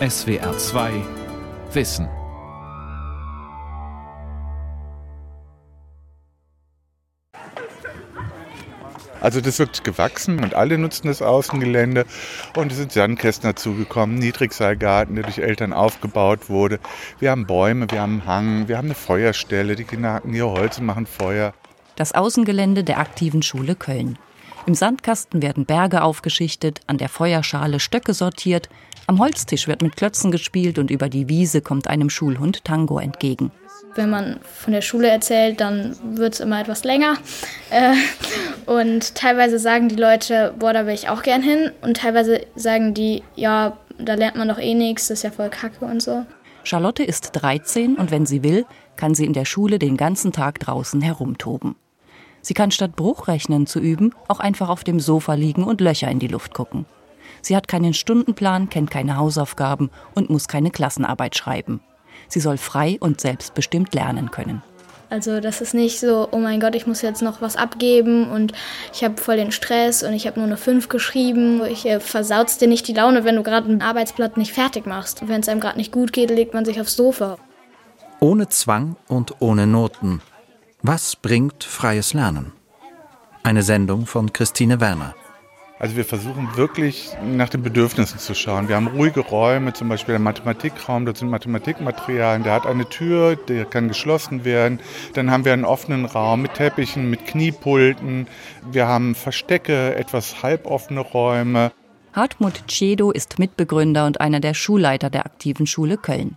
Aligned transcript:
SWR 0.00 0.58
2 0.58 0.90
Wissen. 1.72 2.08
Also 9.20 9.40
das 9.40 9.60
wird 9.60 9.84
gewachsen 9.84 10.42
und 10.42 10.54
alle 10.54 10.78
nutzen 10.78 11.06
das 11.06 11.22
Außengelände. 11.22 12.06
Und 12.56 12.72
es 12.72 12.78
sind 12.78 12.90
Sandkästen 12.90 13.48
dazugekommen, 13.48 14.18
Niedrigseilgarten, 14.18 15.14
der 15.14 15.22
durch 15.22 15.38
Eltern 15.38 15.72
aufgebaut 15.72 16.50
wurde. 16.50 16.80
Wir 17.20 17.30
haben 17.30 17.46
Bäume, 17.46 17.88
wir 17.88 18.00
haben 18.00 18.14
einen 18.14 18.26
Hang, 18.26 18.68
wir 18.68 18.76
haben 18.78 18.88
eine 18.88 18.96
Feuerstelle, 18.96 19.76
die 19.76 19.84
Kinder 19.84 20.14
hacken 20.14 20.32
hier 20.32 20.46
Holz 20.46 20.78
und 20.78 20.86
machen 20.86 21.06
Feuer. 21.06 21.54
Das 21.94 22.12
Außengelände 22.12 22.82
der 22.82 22.98
aktiven 22.98 23.42
Schule 23.42 23.76
Köln. 23.76 24.18
Im 24.66 24.74
Sandkasten 24.74 25.42
werden 25.42 25.66
Berge 25.66 26.02
aufgeschichtet, 26.02 26.80
an 26.86 26.96
der 26.96 27.10
Feuerschale 27.10 27.80
Stöcke 27.80 28.14
sortiert, 28.14 28.70
am 29.06 29.18
Holztisch 29.18 29.68
wird 29.68 29.82
mit 29.82 29.96
Klötzen 29.96 30.30
gespielt 30.30 30.78
und 30.78 30.90
über 30.90 31.08
die 31.08 31.28
Wiese 31.28 31.60
kommt 31.60 31.88
einem 31.88 32.10
Schulhund 32.10 32.64
Tango 32.64 32.98
entgegen. 32.98 33.50
Wenn 33.94 34.10
man 34.10 34.40
von 34.42 34.72
der 34.72 34.80
Schule 34.80 35.08
erzählt, 35.08 35.60
dann 35.60 35.96
wird 36.16 36.34
es 36.34 36.40
immer 36.40 36.60
etwas 36.60 36.84
länger. 36.84 37.16
Äh, 37.70 37.94
und 38.66 39.14
teilweise 39.14 39.58
sagen 39.58 39.88
die 39.88 39.96
Leute, 39.96 40.54
boah, 40.58 40.72
da 40.72 40.86
will 40.86 40.94
ich 40.94 41.08
auch 41.08 41.22
gern 41.22 41.42
hin. 41.42 41.70
Und 41.80 41.98
teilweise 41.98 42.40
sagen 42.56 42.94
die, 42.94 43.22
ja, 43.36 43.76
da 43.98 44.14
lernt 44.14 44.36
man 44.36 44.48
doch 44.48 44.58
eh 44.58 44.74
nichts, 44.74 45.08
das 45.08 45.18
ist 45.18 45.22
ja 45.22 45.30
voll 45.30 45.50
kacke 45.50 45.84
und 45.84 46.02
so. 46.02 46.24
Charlotte 46.64 47.04
ist 47.04 47.30
13 47.32 47.96
und 47.96 48.10
wenn 48.10 48.26
sie 48.26 48.42
will, 48.42 48.64
kann 48.96 49.14
sie 49.14 49.26
in 49.26 49.32
der 49.32 49.44
Schule 49.44 49.78
den 49.78 49.96
ganzen 49.96 50.32
Tag 50.32 50.60
draußen 50.60 51.00
herumtoben. 51.00 51.76
Sie 52.40 52.54
kann 52.54 52.70
statt 52.70 52.96
Bruchrechnen 52.96 53.66
zu 53.66 53.80
üben 53.80 54.14
auch 54.28 54.40
einfach 54.40 54.68
auf 54.68 54.84
dem 54.84 55.00
Sofa 55.00 55.34
liegen 55.34 55.64
und 55.64 55.80
Löcher 55.80 56.10
in 56.10 56.18
die 56.18 56.28
Luft 56.28 56.52
gucken. 56.54 56.86
Sie 57.44 57.54
hat 57.54 57.68
keinen 57.68 57.92
Stundenplan, 57.92 58.70
kennt 58.70 58.90
keine 58.90 59.18
Hausaufgaben 59.18 59.90
und 60.14 60.30
muss 60.30 60.48
keine 60.48 60.70
Klassenarbeit 60.70 61.36
schreiben. 61.36 61.80
Sie 62.26 62.40
soll 62.40 62.56
frei 62.56 62.96
und 63.00 63.20
selbstbestimmt 63.20 63.94
lernen 63.94 64.30
können. 64.30 64.62
Also 65.10 65.40
das 65.40 65.60
ist 65.60 65.74
nicht 65.74 66.00
so, 66.00 66.26
oh 66.30 66.38
mein 66.38 66.58
Gott, 66.58 66.74
ich 66.74 66.86
muss 66.86 67.02
jetzt 67.02 67.20
noch 67.20 67.42
was 67.42 67.56
abgeben 67.56 68.30
und 68.30 68.54
ich 68.94 69.04
habe 69.04 69.20
voll 69.20 69.36
den 69.36 69.52
Stress 69.52 70.02
und 70.02 70.14
ich 70.14 70.26
habe 70.26 70.40
nur 70.40 70.46
eine 70.46 70.56
5 70.56 70.88
geschrieben. 70.88 71.60
Ich 71.66 71.84
äh, 71.84 72.00
versaut's 72.00 72.56
dir 72.56 72.66
nicht 72.66 72.88
die 72.88 72.94
Laune, 72.94 73.24
wenn 73.24 73.36
du 73.36 73.42
gerade 73.42 73.70
ein 73.70 73.82
Arbeitsblatt 73.82 74.38
nicht 74.38 74.54
fertig 74.54 74.86
machst. 74.86 75.28
Wenn 75.28 75.42
es 75.42 75.48
einem 75.48 75.60
gerade 75.60 75.76
nicht 75.76 75.92
gut 75.92 76.14
geht, 76.14 76.30
legt 76.30 76.54
man 76.54 76.64
sich 76.64 76.80
aufs 76.80 76.96
Sofa. 76.96 77.36
Ohne 78.20 78.48
Zwang 78.48 78.96
und 79.06 79.34
ohne 79.40 79.66
Noten. 79.66 80.22
Was 80.80 81.14
bringt 81.14 81.62
freies 81.62 82.14
Lernen? 82.14 82.52
Eine 83.42 83.62
Sendung 83.62 84.06
von 84.06 84.32
Christine 84.32 84.80
Werner. 84.80 85.14
Also 85.80 85.96
wir 85.96 86.04
versuchen 86.04 86.56
wirklich 86.56 87.10
nach 87.24 87.48
den 87.48 87.62
Bedürfnissen 87.62 88.20
zu 88.20 88.34
schauen. 88.34 88.68
Wir 88.68 88.76
haben 88.76 88.86
ruhige 88.86 89.20
Räume, 89.20 89.72
zum 89.72 89.88
Beispiel 89.88 90.12
der 90.12 90.20
Mathematikraum, 90.20 91.04
dort 91.04 91.16
sind 91.16 91.30
Mathematikmaterialien, 91.30 92.44
der 92.44 92.52
hat 92.52 92.66
eine 92.66 92.88
Tür, 92.88 93.34
der 93.34 93.64
kann 93.64 93.88
geschlossen 93.88 94.44
werden. 94.44 94.78
Dann 95.14 95.32
haben 95.32 95.44
wir 95.44 95.52
einen 95.52 95.64
offenen 95.64 96.04
Raum 96.04 96.42
mit 96.42 96.54
Teppichen, 96.54 97.10
mit 97.10 97.26
Kniepulten. 97.26 98.28
Wir 98.70 98.86
haben 98.86 99.16
Verstecke, 99.16 99.96
etwas 99.96 100.44
halboffene 100.44 101.00
Räume. 101.00 101.72
Hartmut 102.12 102.62
Cedo 102.70 103.10
ist 103.10 103.40
Mitbegründer 103.40 104.06
und 104.06 104.20
einer 104.20 104.38
der 104.38 104.54
Schulleiter 104.54 105.10
der 105.10 105.26
aktiven 105.26 105.66
Schule 105.66 105.96
Köln. 105.96 106.36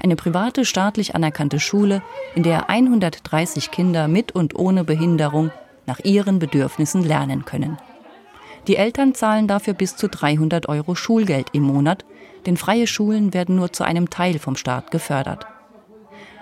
Eine 0.00 0.14
private 0.14 0.64
staatlich 0.64 1.16
anerkannte 1.16 1.58
Schule, 1.58 2.02
in 2.36 2.44
der 2.44 2.70
130 2.70 3.72
Kinder 3.72 4.06
mit 4.06 4.30
und 4.32 4.54
ohne 4.54 4.84
Behinderung 4.84 5.50
nach 5.86 5.98
ihren 6.04 6.38
Bedürfnissen 6.38 7.02
lernen 7.02 7.44
können. 7.44 7.78
Die 8.66 8.76
Eltern 8.76 9.14
zahlen 9.14 9.46
dafür 9.46 9.74
bis 9.74 9.96
zu 9.96 10.08
300 10.08 10.68
Euro 10.68 10.94
Schulgeld 10.94 11.48
im 11.52 11.62
Monat, 11.62 12.04
denn 12.46 12.56
freie 12.56 12.86
Schulen 12.86 13.32
werden 13.32 13.56
nur 13.56 13.72
zu 13.72 13.84
einem 13.84 14.10
Teil 14.10 14.38
vom 14.38 14.56
Staat 14.56 14.90
gefördert. 14.90 15.46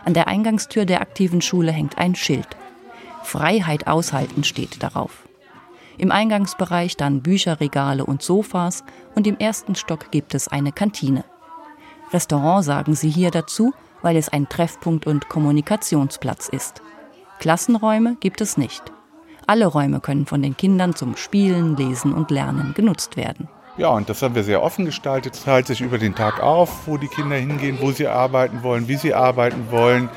An 0.04 0.14
der 0.14 0.28
Eingangstür 0.28 0.84
der 0.84 1.00
aktiven 1.00 1.40
Schule 1.40 1.72
hängt 1.72 1.98
ein 1.98 2.14
Schild. 2.14 2.48
Freiheit 3.22 3.86
aushalten 3.86 4.44
steht 4.44 4.82
darauf. 4.82 5.24
Im 5.96 6.10
Eingangsbereich 6.10 6.96
dann 6.96 7.22
Bücherregale 7.22 8.04
und 8.04 8.22
Sofas 8.22 8.84
und 9.14 9.26
im 9.26 9.38
ersten 9.38 9.74
Stock 9.74 10.10
gibt 10.10 10.34
es 10.34 10.48
eine 10.48 10.72
Kantine. 10.72 11.24
Restaurant 12.12 12.64
sagen 12.64 12.94
sie 12.94 13.10
hier 13.10 13.30
dazu, 13.30 13.72
weil 14.02 14.16
es 14.16 14.28
ein 14.28 14.48
Treffpunkt 14.48 15.06
und 15.06 15.28
Kommunikationsplatz 15.28 16.48
ist. 16.48 16.82
Klassenräume 17.38 18.16
gibt 18.20 18.40
es 18.40 18.56
nicht. 18.56 18.82
Alle 19.46 19.66
Räume 19.66 20.00
können 20.00 20.26
von 20.26 20.42
den 20.42 20.56
Kindern 20.56 20.94
zum 20.94 21.16
Spielen, 21.16 21.76
Lesen 21.76 22.12
und 22.14 22.30
Lernen 22.30 22.72
genutzt 22.74 23.16
werden. 23.16 23.48
Ja, 23.76 23.88
und 23.88 24.08
das 24.08 24.22
haben 24.22 24.34
wir 24.34 24.44
sehr 24.44 24.62
offen 24.62 24.84
gestaltet. 24.84 25.34
Es 25.34 25.44
teilt 25.44 25.66
sich 25.66 25.80
über 25.80 25.98
den 25.98 26.14
Tag 26.14 26.40
auf, 26.40 26.86
wo 26.86 26.96
die 26.96 27.08
Kinder 27.08 27.36
hingehen, 27.36 27.78
wo 27.80 27.90
sie 27.90 28.06
arbeiten 28.06 28.62
wollen, 28.62 28.86
wie 28.88 28.96
sie 28.96 29.12
arbeiten 29.12 29.70
wollen, 29.70 30.08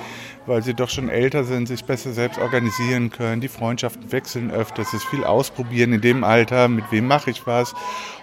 weil 0.45 0.61
sie 0.61 0.75
doch 0.75 0.89
schon 0.89 1.09
älter 1.09 1.43
sind, 1.43 1.67
sich 1.67 1.83
besser 1.83 2.13
selbst 2.13 2.39
organisieren 2.39 3.09
können. 3.09 3.41
Die 3.41 3.47
Freundschaften 3.47 4.11
wechseln 4.11 4.51
öfter. 4.51 4.83
Es 4.83 4.93
ist 4.93 5.05
viel 5.05 5.23
Ausprobieren 5.23 5.91
in 5.91 6.01
dem 6.01 6.23
Alter, 6.23 6.67
mit 6.67 6.85
wem 6.91 7.07
mache 7.07 7.31
ich 7.31 7.47
was. 7.47 7.73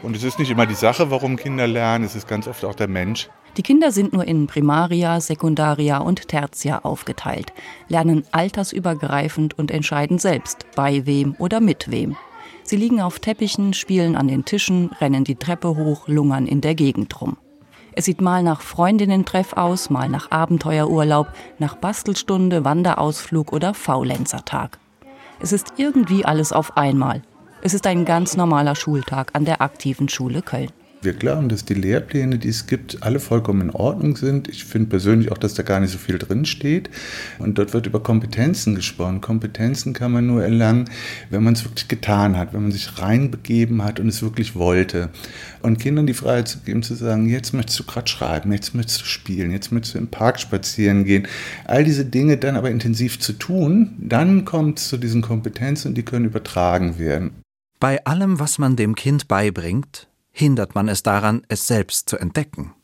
Und 0.02 0.16
es 0.16 0.22
ist 0.22 0.38
nicht 0.38 0.50
immer 0.50 0.66
die 0.66 0.74
Sache, 0.74 1.10
warum 1.10 1.36
Kinder 1.36 1.66
lernen, 1.66 2.04
es 2.04 2.14
ist 2.14 2.28
ganz 2.28 2.46
oft 2.46 2.64
auch 2.64 2.76
der 2.76 2.88
Mensch. 2.88 3.28
Die 3.56 3.62
Kinder 3.62 3.92
sind 3.92 4.12
nur 4.12 4.24
in 4.24 4.48
Primaria, 4.48 5.20
Sekundaria 5.20 5.98
und 5.98 6.26
Tertia 6.26 6.80
aufgeteilt, 6.80 7.52
lernen 7.88 8.24
altersübergreifend 8.32 9.56
und 9.56 9.70
entscheiden 9.70 10.18
selbst, 10.18 10.66
bei 10.74 11.06
wem 11.06 11.36
oder 11.38 11.60
mit 11.60 11.90
wem. 11.90 12.16
Sie 12.64 12.76
liegen 12.76 13.00
auf 13.00 13.20
Teppichen, 13.20 13.72
spielen 13.72 14.16
an 14.16 14.26
den 14.26 14.44
Tischen, 14.44 14.90
rennen 15.00 15.22
die 15.22 15.36
Treppe 15.36 15.76
hoch, 15.76 16.08
lungern 16.08 16.46
in 16.46 16.62
der 16.62 16.74
Gegend 16.74 17.20
rum. 17.20 17.36
Es 17.92 18.06
sieht 18.06 18.20
mal 18.20 18.42
nach 18.42 18.60
Freundinnentreff 18.60 19.52
aus, 19.52 19.88
mal 19.88 20.08
nach 20.08 20.32
Abenteuerurlaub, 20.32 21.28
nach 21.60 21.76
Bastelstunde, 21.76 22.64
Wanderausflug 22.64 23.52
oder 23.52 23.72
Faulenzertag. 23.72 24.80
Es 25.38 25.52
ist 25.52 25.74
irgendwie 25.76 26.24
alles 26.24 26.52
auf 26.52 26.76
einmal. 26.76 27.22
Es 27.62 27.72
ist 27.72 27.86
ein 27.86 28.04
ganz 28.04 28.36
normaler 28.36 28.74
Schultag 28.74 29.30
an 29.34 29.44
der 29.44 29.62
aktiven 29.62 30.08
Schule 30.08 30.42
Köln. 30.42 30.70
Wir 31.04 31.12
glauben, 31.12 31.50
dass 31.50 31.66
die 31.66 31.74
Lehrpläne, 31.74 32.38
die 32.38 32.48
es 32.48 32.66
gibt, 32.66 33.02
alle 33.02 33.20
vollkommen 33.20 33.60
in 33.60 33.70
Ordnung 33.70 34.16
sind. 34.16 34.48
Ich 34.48 34.64
finde 34.64 34.88
persönlich 34.88 35.30
auch, 35.30 35.36
dass 35.36 35.52
da 35.52 35.62
gar 35.62 35.78
nicht 35.78 35.90
so 35.90 35.98
viel 35.98 36.16
drin 36.16 36.46
steht. 36.46 36.88
Und 37.38 37.58
dort 37.58 37.74
wird 37.74 37.84
über 37.86 38.02
Kompetenzen 38.02 38.74
gesprochen. 38.74 39.20
Kompetenzen 39.20 39.92
kann 39.92 40.12
man 40.12 40.26
nur 40.26 40.42
erlangen, 40.42 40.86
wenn 41.28 41.44
man 41.44 41.52
es 41.52 41.64
wirklich 41.64 41.88
getan 41.88 42.38
hat, 42.38 42.54
wenn 42.54 42.62
man 42.62 42.72
sich 42.72 42.98
reinbegeben 42.98 43.84
hat 43.84 44.00
und 44.00 44.08
es 44.08 44.22
wirklich 44.22 44.54
wollte. 44.54 45.10
Und 45.60 45.78
Kindern 45.78 46.06
die 46.06 46.14
Freiheit 46.14 46.48
zu 46.48 46.60
geben, 46.60 46.82
zu 46.82 46.94
sagen, 46.94 47.28
jetzt 47.28 47.52
möchtest 47.52 47.80
du 47.80 47.84
gerade 47.84 48.08
schreiben, 48.08 48.50
jetzt 48.52 48.74
möchtest 48.74 49.02
du 49.02 49.04
spielen, 49.04 49.50
jetzt 49.50 49.72
möchtest 49.72 49.96
du 49.96 49.98
im 49.98 50.08
Park 50.08 50.40
spazieren 50.40 51.04
gehen. 51.04 51.28
All 51.66 51.84
diese 51.84 52.06
Dinge 52.06 52.38
dann 52.38 52.56
aber 52.56 52.70
intensiv 52.70 53.20
zu 53.20 53.34
tun, 53.34 53.90
dann 53.98 54.46
kommt 54.46 54.78
es 54.78 54.88
zu 54.88 54.96
diesen 54.96 55.20
Kompetenzen 55.20 55.88
und 55.88 55.94
die 55.96 56.02
können 56.02 56.24
übertragen 56.24 56.98
werden. 56.98 57.32
Bei 57.78 58.02
allem, 58.06 58.40
was 58.40 58.58
man 58.58 58.76
dem 58.76 58.94
Kind 58.94 59.28
beibringt, 59.28 60.08
hindert 60.34 60.74
man 60.74 60.88
es 60.88 61.02
daran, 61.02 61.42
es 61.48 61.66
selbst 61.66 62.08
zu 62.10 62.18
entdecken. 62.18 62.74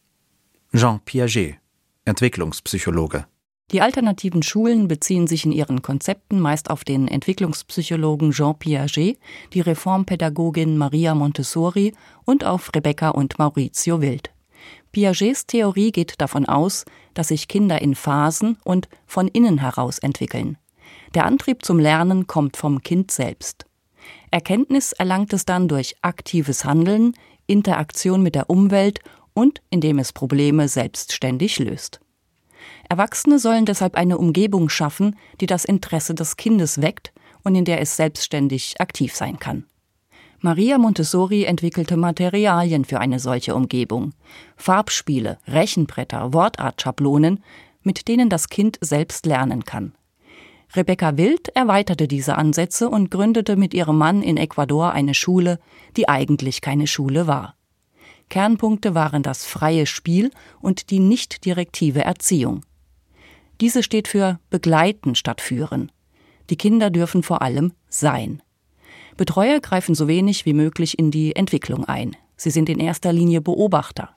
Jean 0.72 1.00
Piaget, 1.00 1.56
Entwicklungspsychologe. 2.04 3.26
Die 3.72 3.82
alternativen 3.82 4.42
Schulen 4.42 4.88
beziehen 4.88 5.26
sich 5.26 5.44
in 5.44 5.52
ihren 5.52 5.82
Konzepten 5.82 6.40
meist 6.40 6.70
auf 6.70 6.84
den 6.84 7.08
Entwicklungspsychologen 7.08 8.30
Jean 8.30 8.56
Piaget, 8.56 9.18
die 9.52 9.60
Reformpädagogin 9.60 10.78
Maria 10.78 11.14
Montessori 11.14 11.92
und 12.24 12.44
auf 12.44 12.70
Rebecca 12.74 13.10
und 13.10 13.38
Maurizio 13.38 14.00
Wild. 14.00 14.30
Piagets 14.92 15.46
Theorie 15.46 15.90
geht 15.90 16.20
davon 16.20 16.46
aus, 16.46 16.84
dass 17.14 17.28
sich 17.28 17.48
Kinder 17.48 17.82
in 17.82 17.94
Phasen 17.94 18.58
und 18.64 18.88
von 19.06 19.26
innen 19.28 19.58
heraus 19.58 19.98
entwickeln. 19.98 20.56
Der 21.14 21.26
Antrieb 21.26 21.64
zum 21.64 21.80
Lernen 21.80 22.28
kommt 22.28 22.56
vom 22.56 22.82
Kind 22.82 23.10
selbst. 23.10 23.66
Erkenntnis 24.30 24.92
erlangt 24.92 25.32
es 25.32 25.44
dann 25.44 25.68
durch 25.68 25.96
aktives 26.02 26.64
Handeln, 26.64 27.14
Interaktion 27.50 28.22
mit 28.22 28.34
der 28.34 28.50
Umwelt 28.50 29.00
und 29.34 29.60
indem 29.70 29.98
es 29.98 30.12
Probleme 30.12 30.68
selbstständig 30.68 31.58
löst. 31.58 32.00
Erwachsene 32.88 33.38
sollen 33.38 33.66
deshalb 33.66 33.94
eine 33.94 34.18
Umgebung 34.18 34.68
schaffen, 34.68 35.16
die 35.40 35.46
das 35.46 35.64
Interesse 35.64 36.14
des 36.14 36.36
Kindes 36.36 36.82
weckt 36.82 37.12
und 37.44 37.54
in 37.54 37.64
der 37.64 37.80
es 37.80 37.96
selbstständig 37.96 38.80
aktiv 38.80 39.14
sein 39.14 39.38
kann. 39.38 39.64
Maria 40.40 40.78
Montessori 40.78 41.44
entwickelte 41.44 41.96
Materialien 41.96 42.84
für 42.84 42.98
eine 42.98 43.18
solche 43.18 43.54
Umgebung. 43.54 44.14
Farbspiele, 44.56 45.38
Rechenbretter, 45.46 46.32
Wortartschablonen, 46.32 47.44
mit 47.82 48.08
denen 48.08 48.30
das 48.30 48.48
Kind 48.48 48.78
selbst 48.80 49.26
lernen 49.26 49.64
kann. 49.64 49.92
Rebecca 50.74 51.16
Wild 51.16 51.48
erweiterte 51.48 52.06
diese 52.06 52.36
Ansätze 52.36 52.88
und 52.88 53.10
gründete 53.10 53.56
mit 53.56 53.74
ihrem 53.74 53.98
Mann 53.98 54.22
in 54.22 54.36
Ecuador 54.36 54.92
eine 54.92 55.14
Schule, 55.14 55.58
die 55.96 56.08
eigentlich 56.08 56.60
keine 56.60 56.86
Schule 56.86 57.26
war. 57.26 57.56
Kernpunkte 58.28 58.94
waren 58.94 59.24
das 59.24 59.44
freie 59.44 59.86
Spiel 59.86 60.30
und 60.60 60.90
die 60.90 61.00
nicht 61.00 61.44
direktive 61.44 62.04
Erziehung. 62.04 62.64
Diese 63.60 63.82
steht 63.82 64.06
für 64.06 64.38
begleiten 64.48 65.16
statt 65.16 65.40
führen. 65.40 65.90
Die 66.48 66.56
Kinder 66.56 66.90
dürfen 66.90 67.24
vor 67.24 67.42
allem 67.42 67.72
sein. 67.88 68.40
Betreuer 69.16 69.60
greifen 69.60 69.96
so 69.96 70.06
wenig 70.06 70.46
wie 70.46 70.54
möglich 70.54 70.98
in 70.98 71.10
die 71.10 71.34
Entwicklung 71.34 71.84
ein. 71.84 72.16
Sie 72.36 72.50
sind 72.50 72.68
in 72.68 72.78
erster 72.78 73.12
Linie 73.12 73.40
Beobachter. 73.40 74.14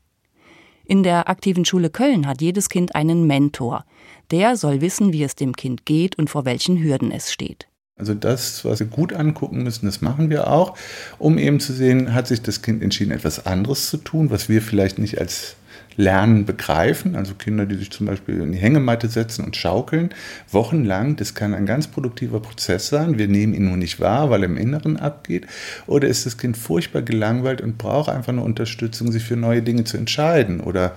In 0.85 1.03
der 1.03 1.29
aktiven 1.29 1.65
Schule 1.65 1.89
Köln 1.89 2.27
hat 2.27 2.41
jedes 2.41 2.69
Kind 2.69 2.95
einen 2.95 3.25
Mentor. 3.25 3.85
Der 4.31 4.57
soll 4.57 4.81
wissen, 4.81 5.13
wie 5.13 5.23
es 5.23 5.35
dem 5.35 5.55
Kind 5.55 5.85
geht 5.85 6.17
und 6.17 6.29
vor 6.29 6.45
welchen 6.45 6.81
Hürden 6.81 7.11
es 7.11 7.31
steht. 7.31 7.67
Also 7.95 8.15
das, 8.15 8.65
was 8.65 8.79
wir 8.79 8.87
gut 8.87 9.13
angucken 9.13 9.63
müssen, 9.63 9.85
das 9.85 10.01
machen 10.01 10.29
wir 10.29 10.47
auch, 10.47 10.75
um 11.19 11.37
eben 11.37 11.59
zu 11.59 11.73
sehen, 11.73 12.13
hat 12.13 12.27
sich 12.27 12.41
das 12.41 12.61
Kind 12.61 12.81
entschieden, 12.81 13.11
etwas 13.11 13.45
anderes 13.45 13.89
zu 13.89 13.97
tun, 13.97 14.31
was 14.31 14.49
wir 14.49 14.61
vielleicht 14.61 14.97
nicht 14.97 15.19
als 15.19 15.55
Lernen 15.95 16.45
begreifen. 16.45 17.15
Also 17.15 17.35
Kinder, 17.35 17.65
die 17.65 17.75
sich 17.75 17.91
zum 17.91 18.07
Beispiel 18.07 18.41
in 18.41 18.51
die 18.51 18.57
Hängematte 18.57 19.07
setzen 19.07 19.45
und 19.45 19.55
schaukeln, 19.55 20.09
wochenlang, 20.51 21.15
das 21.15 21.33
kann 21.33 21.53
ein 21.53 21.65
ganz 21.65 21.87
produktiver 21.87 22.39
Prozess 22.39 22.87
sein. 22.87 23.17
Wir 23.17 23.27
nehmen 23.27 23.53
ihn 23.53 23.65
nur 23.65 23.77
nicht 23.77 23.99
wahr, 23.99 24.29
weil 24.29 24.43
er 24.43 24.49
im 24.49 24.57
Inneren 24.57 24.97
abgeht. 24.97 25.47
Oder 25.87 26.07
ist 26.07 26.25
das 26.25 26.37
Kind 26.37 26.57
furchtbar 26.57 27.01
gelangweilt 27.01 27.61
und 27.61 27.77
braucht 27.77 28.09
einfach 28.09 28.33
eine 28.33 28.43
Unterstützung, 28.43 29.11
sich 29.11 29.23
für 29.23 29.35
neue 29.35 29.61
Dinge 29.61 29.83
zu 29.83 29.97
entscheiden? 29.97 30.59
Oder 30.59 30.95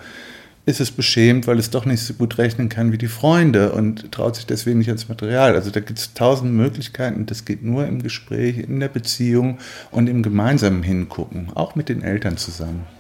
ist 0.67 0.81
es 0.81 0.91
beschämt, 0.91 1.47
weil 1.47 1.61
es 1.61 1.71
doch 1.71 1.87
nicht 1.87 2.03
so 2.03 2.13
gut 2.15 2.39
rechnen 2.39 2.69
kann 2.69 2.91
wie 2.91 2.99
die 2.99 3.07
Freunde 3.07 3.71
und 3.71 4.11
traut 4.11 4.35
sich 4.35 4.47
deswegen 4.47 4.79
nicht 4.79 4.89
ans 4.89 5.09
Material. 5.09 5.55
Also 5.55 5.71
da 5.71 5.79
gibt 5.79 6.01
es 6.01 6.13
tausend 6.13 6.53
Möglichkeiten 6.53 7.25
das 7.27 7.45
geht 7.45 7.63
nur 7.63 7.87
im 7.87 8.03
Gespräch, 8.03 8.59
in 8.59 8.81
der 8.81 8.89
Beziehung 8.89 9.59
und 9.93 10.09
im 10.09 10.25
gemeinsamen 10.25 10.83
Hingucken, 10.83 11.51
auch 11.55 11.77
mit 11.77 11.89
den 11.89 12.03
Eltern 12.03 12.37
zusammen. 12.37 12.96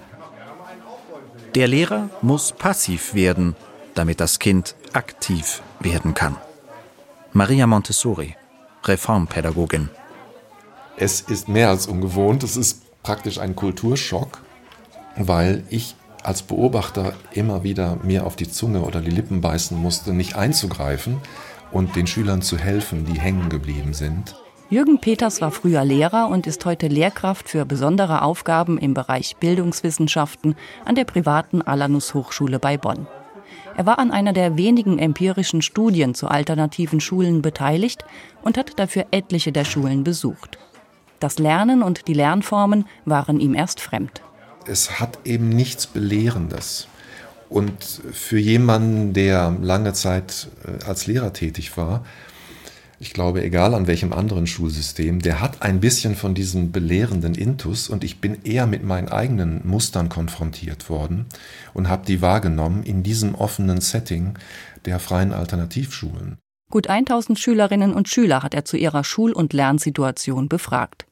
Der 1.57 1.69
Lehrer 1.69 2.11
muss 2.21 2.53
passiv 2.53 3.15
werden, 3.15 3.57
damit 3.95 4.21
das 4.21 4.39
Kind 4.39 4.75
aktiv 4.93 5.63
werden 5.81 6.13
kann. 6.13 6.37
Maria 7.33 7.67
Montessori, 7.67 8.37
Reformpädagogin. 8.85 9.89
Es 10.99 11.23
ist 11.23 11.49
mehr 11.49 11.71
als 11.71 11.87
ungewohnt, 11.87 12.43
es 12.43 12.59
ist 12.59 13.03
praktisch 13.03 13.39
ein 13.39 13.57
Kulturschock, 13.57 14.43
weil 15.17 15.65
ich 15.71 15.97
als 16.23 16.43
Beobachter 16.43 17.15
immer 17.33 17.63
wieder 17.63 18.01
mir 18.03 18.27
auf 18.27 18.37
die 18.37 18.51
Zunge 18.51 18.83
oder 18.83 19.01
die 19.01 19.11
Lippen 19.11 19.41
beißen 19.41 19.79
musste, 19.79 20.13
nicht 20.13 20.37
einzugreifen 20.37 21.23
und 21.73 21.97
den 21.97 22.07
Schülern 22.07 22.43
zu 22.43 22.59
helfen, 22.59 23.07
die 23.07 23.19
hängen 23.19 23.49
geblieben 23.49 23.95
sind. 23.95 24.35
Jürgen 24.69 24.99
Peters 24.99 25.41
war 25.41 25.53
früher 25.53 25.85
Lehrer 25.85 26.29
und 26.29 26.49
ist 26.49 26.65
heute 26.65 26.89
Lehrkraft 26.89 27.49
für 27.49 27.65
besondere 27.65 28.23
Aufgaben 28.23 28.79
im 28.79 28.95
Bereich 28.95 29.37
Bildungswissenschaften 29.37 30.57
an 30.85 30.97
der 30.97 31.05
privaten 31.05 31.63
Alanus 31.63 32.15
Hochschule 32.15 32.59
bei 32.59 32.77
Bonn. 32.77 33.07
Er 33.77 33.87
war 33.87 34.01
an 34.01 34.11
einer 34.11 34.33
der 34.33 34.57
wenigen 34.57 34.99
empirischen 34.99 35.63
Studien 35.63 36.17
zu 36.17 36.27
alternativen 36.27 36.99
Schulen 36.99 37.43
beteiligt 37.43 38.05
und 38.43 38.59
hat 38.59 38.77
dafür 38.77 39.07
etliche 39.13 39.53
der 39.53 39.65
Schulen 39.65 40.03
besucht. 40.03 40.59
Das 41.21 41.39
Lernen 41.39 41.85
und 41.85 42.09
die 42.09 42.15
Lernformen 42.15 42.87
waren 43.05 43.39
ihm 43.39 43.55
erst 43.55 43.81
fremd. 43.81 44.21
Es 44.67 44.99
hat 44.99 45.21
eben 45.25 45.49
nichts 45.49 45.87
Belehrendes. 45.87 46.89
Und 47.49 48.03
für 48.11 48.39
jemanden, 48.39 49.13
der 49.13 49.57
lange 49.63 49.93
Zeit 49.93 50.49
äh, 50.65 50.85
als 50.85 51.07
Lehrer 51.07 51.33
tätig 51.33 51.77
war, 51.77 52.05
ich 52.99 53.13
glaube, 53.13 53.43
egal 53.43 53.75
an 53.75 53.87
welchem 53.87 54.13
anderen 54.13 54.47
Schulsystem, 54.47 55.21
der 55.21 55.41
hat 55.41 55.63
ein 55.63 55.81
bisschen 55.81 56.15
von 56.15 56.35
diesem 56.35 56.73
belehrenden 56.73 57.35
Intus 57.35 57.89
und 57.89 58.05
ich 58.05 58.21
bin 58.21 58.43
eher 58.45 58.67
mit 58.67 58.85
meinen 58.85 59.09
eigenen 59.09 59.61
Mustern 59.67 60.09
konfrontiert 60.09 60.89
worden 60.89 61.27
und 61.75 61.89
habe 61.89 62.07
die 62.07 62.23
wahrgenommen 62.23 62.83
in 62.85 63.03
diesem 63.03 63.35
offenen 63.35 63.81
Setting 63.81 64.39
der 64.87 64.99
freien 64.99 65.33
Alternativschulen. 65.33 66.39
Gut 66.71 66.89
1000 66.89 67.39
Schülerinnen 67.39 67.93
und 67.93 68.09
Schüler 68.09 68.43
hat 68.43 68.55
er 68.55 68.65
zu 68.65 68.77
ihrer 68.77 69.05
Schul- 69.05 69.33
und 69.33 69.53
Lernsituation 69.53 70.49
befragt. 70.49 71.07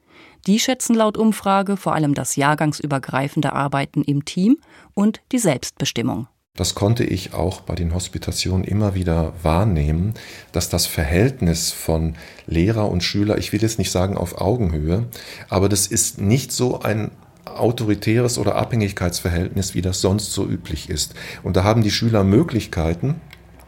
Die 0.47 0.59
schätzen 0.59 0.95
laut 0.95 1.17
Umfrage 1.17 1.77
vor 1.77 1.95
allem 1.95 2.15
das 2.15 2.37
jahrgangsübergreifende 2.37 3.53
Arbeiten 3.53 4.03
im 4.03 4.25
Team 4.25 4.59
und 4.95 5.21
die 5.33 5.39
Selbstbestimmung. 5.39 6.29
Das 6.57 6.77
konnte 6.77 7.03
ich 7.03 7.35
auch 7.35 7.63
bei 7.63 7.75
den 7.75 7.93
Hospitationen 7.93 8.63
immer 8.63 8.95
wieder 8.95 9.33
wahrnehmen, 9.43 10.15
dass 10.53 10.69
das 10.69 10.87
Verhältnis 10.87 11.73
von 11.73 12.15
Lehrer 12.47 12.89
und 12.89 13.03
Schüler, 13.03 13.39
ich 13.39 13.53
will 13.53 13.61
jetzt 13.61 13.81
nicht 13.81 13.91
sagen 13.91 14.17
auf 14.17 14.41
Augenhöhe, 14.41 15.07
aber 15.49 15.69
das 15.69 15.89
ist 15.89 16.21
nicht 16.21 16.53
so 16.53 16.81
ein 16.81 17.11
autoritäres 17.45 18.39
oder 18.39 18.55
Abhängigkeitsverhältnis, 18.55 19.75
wie 19.75 19.83
das 19.83 20.01
sonst 20.01 20.33
so 20.33 20.47
üblich 20.47 20.91
ist. 20.91 21.15
Und 21.43 21.57
da 21.57 21.65
haben 21.65 21.83
die 21.83 21.91
Schüler 21.91 22.23
Möglichkeiten, 22.23 23.17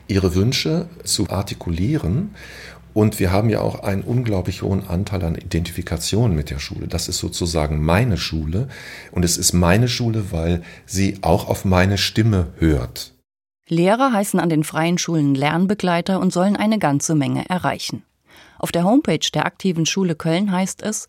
ihre 0.07 0.37
Wünsche 0.37 0.89
zu 1.03 1.29
artikulieren 1.29 2.37
und 2.97 3.21
wir 3.21 3.31
haben 3.31 3.51
ja 3.51 3.61
auch 3.61 3.81
einen 3.81 4.01
unglaublich 4.01 4.63
hohen 4.63 4.89
Anteil 4.89 5.23
an 5.23 5.35
Identifikation 5.35 6.35
mit 6.35 6.49
der 6.49 6.59
Schule. 6.59 6.89
Das 6.89 7.11
ist 7.11 7.19
sozusagen 7.19 7.85
meine 7.85 8.17
Schule. 8.17 8.69
Und 9.13 9.23
es 9.23 9.37
ist 9.37 9.53
meine 9.53 9.87
Schule, 9.87 10.33
weil 10.33 10.63
sie 10.87 11.19
auch 11.21 11.47
auf 11.47 11.67
meine 11.67 11.99
Stimme 11.99 12.55
hört. 12.57 13.13
Lehrer 13.69 14.15
heißen 14.15 14.41
an 14.41 14.49
den 14.49 14.65
freien 14.65 14.97
Schulen 14.97 15.35
Lernbegleiter 15.35 16.19
und 16.19 16.33
sollen 16.33 16.57
eine 16.57 16.79
ganze 16.79 17.15
Menge 17.15 17.47
erreichen. 17.51 18.03
Auf 18.59 18.73
der 18.73 18.85
Homepage 18.85 19.29
der 19.35 19.45
aktiven 19.45 19.85
Schule 19.85 20.15
Köln 20.15 20.51
heißt 20.51 20.83
es, 20.83 21.07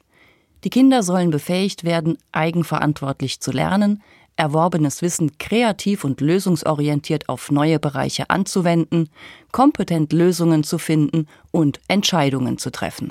die 0.66 0.70
Kinder 0.70 1.04
sollen 1.04 1.32
befähigt 1.32 1.86
werden, 1.86 2.18
eigenverantwortlich 2.34 3.40
zu 3.40 3.54
lernen, 3.54 4.04
erworbenes 4.38 5.02
Wissen 5.02 5.38
kreativ 5.38 6.04
und 6.04 6.22
lösungsorientiert 6.22 7.28
auf 7.28 7.52
neue 7.52 7.80
Bereiche 7.80 8.30
anzuwenden, 8.30 9.10
kompetent 9.52 10.14
Lösungen 10.14 10.64
zu 10.64 10.78
finden 10.78 11.28
und 11.52 11.80
Entscheidungen 11.88 12.58
zu 12.58 12.72
treffen. 12.72 13.10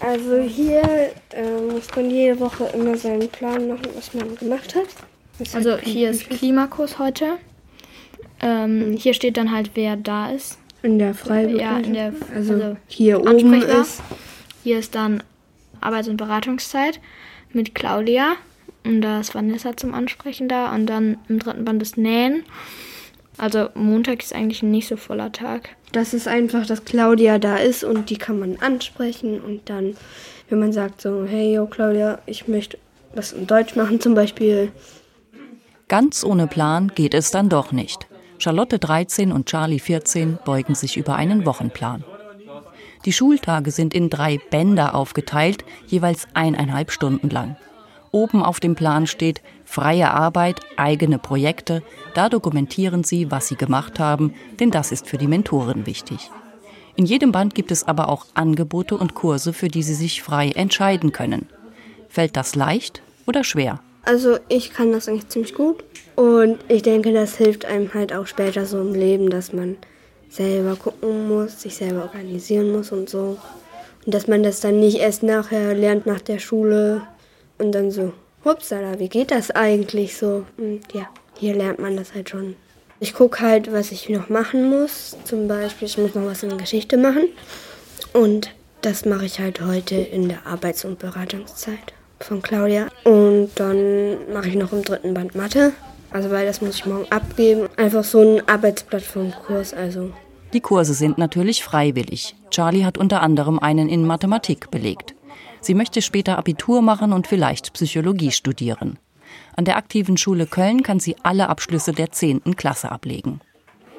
Also 0.00 0.38
hier 0.38 0.82
äh, 1.30 1.60
muss 1.70 1.94
man 1.94 2.10
jede 2.10 2.40
Woche 2.40 2.64
immer 2.74 2.96
seinen 2.96 3.28
Plan 3.28 3.68
machen, 3.68 3.86
was 3.94 4.14
man 4.14 4.34
gemacht 4.36 4.74
hat. 4.74 4.86
Also 5.54 5.76
hier 5.76 6.10
ist 6.10 6.28
Klimakurs 6.28 6.98
heute. 6.98 7.38
Ähm, 8.40 8.96
hier 8.98 9.14
steht 9.14 9.36
dann 9.36 9.52
halt, 9.52 9.70
wer 9.74 9.96
da 9.96 10.30
ist. 10.30 10.58
In 10.82 10.98
der 10.98 11.14
Freiburg. 11.14 11.60
Ja, 11.60 11.78
in 11.78 11.94
der, 11.94 12.12
also, 12.34 12.54
also 12.54 12.76
hier 12.88 13.20
oben 13.20 13.54
ist. 13.62 14.02
Hier 14.64 14.78
ist 14.78 14.94
dann 14.94 15.22
Arbeits- 15.80 16.08
und 16.08 16.16
Beratungszeit 16.16 17.00
mit 17.52 17.74
Claudia. 17.74 18.34
Und 18.84 19.02
da 19.02 19.20
ist 19.20 19.34
Vanessa 19.34 19.76
zum 19.76 19.94
Ansprechen 19.94 20.48
da. 20.48 20.74
Und 20.74 20.86
dann 20.86 21.18
im 21.28 21.38
dritten 21.38 21.64
Band 21.64 21.80
das 21.80 21.96
Nähen. 21.96 22.44
Also 23.38 23.68
Montag 23.74 24.22
ist 24.22 24.34
eigentlich 24.34 24.62
ein 24.62 24.70
nicht 24.70 24.88
so 24.88 24.96
voller 24.96 25.32
Tag. 25.32 25.70
Das 25.92 26.14
ist 26.14 26.28
einfach, 26.28 26.66
dass 26.66 26.84
Claudia 26.84 27.38
da 27.38 27.56
ist 27.56 27.84
und 27.84 28.10
die 28.10 28.16
kann 28.16 28.38
man 28.38 28.56
ansprechen. 28.56 29.40
Und 29.40 29.68
dann, 29.68 29.96
wenn 30.48 30.58
man 30.58 30.72
sagt 30.72 31.00
so, 31.00 31.24
hey, 31.24 31.54
yo 31.54 31.66
Claudia, 31.66 32.18
ich 32.26 32.48
möchte 32.48 32.78
was 33.14 33.32
in 33.32 33.46
Deutsch 33.46 33.76
machen 33.76 34.00
zum 34.00 34.14
Beispiel. 34.14 34.72
Ganz 35.88 36.24
ohne 36.24 36.46
Plan 36.46 36.90
geht 36.94 37.14
es 37.14 37.30
dann 37.30 37.48
doch 37.48 37.72
nicht. 37.72 38.06
Charlotte 38.38 38.78
13 38.78 39.30
und 39.30 39.46
Charlie 39.46 39.78
14 39.78 40.38
beugen 40.44 40.74
sich 40.74 40.96
über 40.96 41.16
einen 41.16 41.44
Wochenplan. 41.46 42.04
Die 43.04 43.12
Schultage 43.12 43.70
sind 43.70 43.94
in 43.94 44.10
drei 44.10 44.38
Bänder 44.50 44.94
aufgeteilt, 44.94 45.64
jeweils 45.86 46.26
eineinhalb 46.34 46.90
Stunden 46.90 47.30
lang. 47.30 47.56
Oben 48.12 48.42
auf 48.42 48.60
dem 48.60 48.74
Plan 48.74 49.06
steht 49.06 49.40
freie 49.64 50.10
Arbeit, 50.10 50.60
eigene 50.76 51.18
Projekte. 51.18 51.82
Da 52.14 52.28
dokumentieren 52.28 53.04
sie, 53.04 53.30
was 53.30 53.48
sie 53.48 53.56
gemacht 53.56 53.98
haben, 53.98 54.34
denn 54.60 54.70
das 54.70 54.92
ist 54.92 55.08
für 55.08 55.16
die 55.16 55.26
Mentoren 55.26 55.86
wichtig. 55.86 56.30
In 56.94 57.06
jedem 57.06 57.32
Band 57.32 57.54
gibt 57.54 57.70
es 57.72 57.88
aber 57.88 58.10
auch 58.10 58.26
Angebote 58.34 58.98
und 58.98 59.14
Kurse, 59.14 59.54
für 59.54 59.68
die 59.68 59.82
sie 59.82 59.94
sich 59.94 60.22
frei 60.22 60.50
entscheiden 60.50 61.12
können. 61.12 61.48
Fällt 62.10 62.36
das 62.36 62.54
leicht 62.54 63.02
oder 63.26 63.44
schwer? 63.44 63.80
Also 64.04 64.36
ich 64.48 64.74
kann 64.74 64.92
das 64.92 65.08
eigentlich 65.08 65.28
ziemlich 65.28 65.54
gut 65.54 65.82
und 66.14 66.58
ich 66.68 66.82
denke, 66.82 67.14
das 67.14 67.38
hilft 67.38 67.64
einem 67.64 67.94
halt 67.94 68.12
auch 68.12 68.26
später 68.26 68.66
so 68.66 68.78
im 68.78 68.92
Leben, 68.94 69.30
dass 69.30 69.54
man 69.54 69.78
selber 70.28 70.76
gucken 70.76 71.28
muss, 71.28 71.62
sich 71.62 71.76
selber 71.76 72.02
organisieren 72.02 72.72
muss 72.72 72.92
und 72.92 73.08
so. 73.08 73.38
Und 74.04 74.14
dass 74.14 74.26
man 74.26 74.42
das 74.42 74.60
dann 74.60 74.80
nicht 74.80 74.98
erst 74.98 75.22
nachher 75.22 75.74
lernt 75.74 76.04
nach 76.04 76.20
der 76.20 76.40
Schule, 76.40 77.02
und 77.62 77.72
dann 77.72 77.90
so, 77.90 78.12
hupsala, 78.44 78.98
wie 78.98 79.08
geht 79.08 79.30
das 79.30 79.50
eigentlich 79.50 80.16
so? 80.16 80.44
Und 80.58 80.80
ja, 80.92 81.08
hier 81.38 81.54
lernt 81.54 81.78
man 81.78 81.96
das 81.96 82.14
halt 82.14 82.28
schon. 82.28 82.56
Ich 82.98 83.14
gucke 83.14 83.40
halt, 83.40 83.72
was 83.72 83.92
ich 83.92 84.08
noch 84.08 84.28
machen 84.28 84.68
muss. 84.68 85.16
Zum 85.24 85.48
Beispiel, 85.48 85.86
ich 85.86 85.98
muss 85.98 86.14
noch 86.14 86.26
was 86.26 86.42
in 86.42 86.58
Geschichte 86.58 86.96
machen. 86.96 87.24
Und 88.12 88.50
das 88.80 89.04
mache 89.04 89.26
ich 89.26 89.38
halt 89.38 89.60
heute 89.60 89.94
in 89.94 90.28
der 90.28 90.46
Arbeits- 90.46 90.84
und 90.84 90.98
Beratungszeit 90.98 91.94
von 92.20 92.42
Claudia. 92.42 92.88
Und 93.04 93.50
dann 93.56 94.32
mache 94.32 94.48
ich 94.48 94.54
noch 94.54 94.72
im 94.72 94.82
dritten 94.82 95.14
Band 95.14 95.34
Mathe. 95.34 95.72
Also 96.10 96.30
weil 96.30 96.46
das 96.46 96.60
muss 96.60 96.76
ich 96.76 96.86
morgen 96.86 97.06
abgeben. 97.10 97.68
Einfach 97.76 98.04
so 98.04 98.20
ein 98.20 98.48
Arbeitsblatt 98.48 99.02
vom 99.02 99.32
Kurs. 99.32 99.72
Also. 99.72 100.10
Die 100.52 100.60
Kurse 100.60 100.94
sind 100.94 101.16
natürlich 101.16 101.64
freiwillig. 101.64 102.34
Charlie 102.50 102.84
hat 102.84 102.98
unter 102.98 103.22
anderem 103.22 103.58
einen 103.58 103.88
in 103.88 104.04
Mathematik 104.04 104.70
belegt. 104.70 105.14
Sie 105.62 105.74
möchte 105.74 106.02
später 106.02 106.38
Abitur 106.38 106.82
machen 106.82 107.12
und 107.12 107.28
vielleicht 107.28 107.72
Psychologie 107.72 108.32
studieren. 108.32 108.98
An 109.56 109.64
der 109.64 109.76
aktiven 109.76 110.16
Schule 110.16 110.46
Köln 110.46 110.82
kann 110.82 110.98
sie 110.98 111.16
alle 111.22 111.48
Abschlüsse 111.48 111.92
der 111.92 112.10
10. 112.10 112.56
Klasse 112.56 112.90
ablegen. 112.90 113.40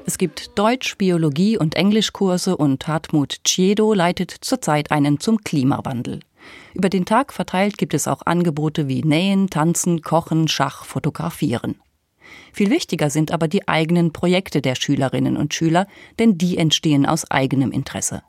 Es 0.05 0.17
gibt 0.17 0.59
Deutsch, 0.59 0.97
Biologie 0.97 1.57
und 1.57 1.75
Englischkurse 1.75 2.57
und 2.57 2.85
Hartmut 2.85 3.37
Chiedo 3.45 3.93
leitet 3.93 4.31
zurzeit 4.41 4.91
einen 4.91 5.21
zum 5.21 5.37
Klimawandel. 5.37 6.19
Über 6.73 6.89
den 6.89 7.05
Tag 7.05 7.31
verteilt 7.31 7.77
gibt 7.77 7.93
es 7.93 8.09
auch 8.09 8.23
Angebote 8.25 8.89
wie 8.89 9.01
Nähen, 9.01 9.49
Tanzen, 9.49 10.01
Kochen, 10.01 10.49
Schach, 10.49 10.83
Fotografieren. 10.83 11.79
Viel 12.51 12.69
wichtiger 12.69 13.09
sind 13.09 13.31
aber 13.31 13.47
die 13.47 13.69
eigenen 13.69 14.11
Projekte 14.11 14.61
der 14.61 14.75
Schülerinnen 14.75 15.37
und 15.37 15.53
Schüler, 15.53 15.87
denn 16.19 16.37
die 16.37 16.57
entstehen 16.57 17.05
aus 17.05 17.29
eigenem 17.31 17.71
Interesse. 17.71 18.23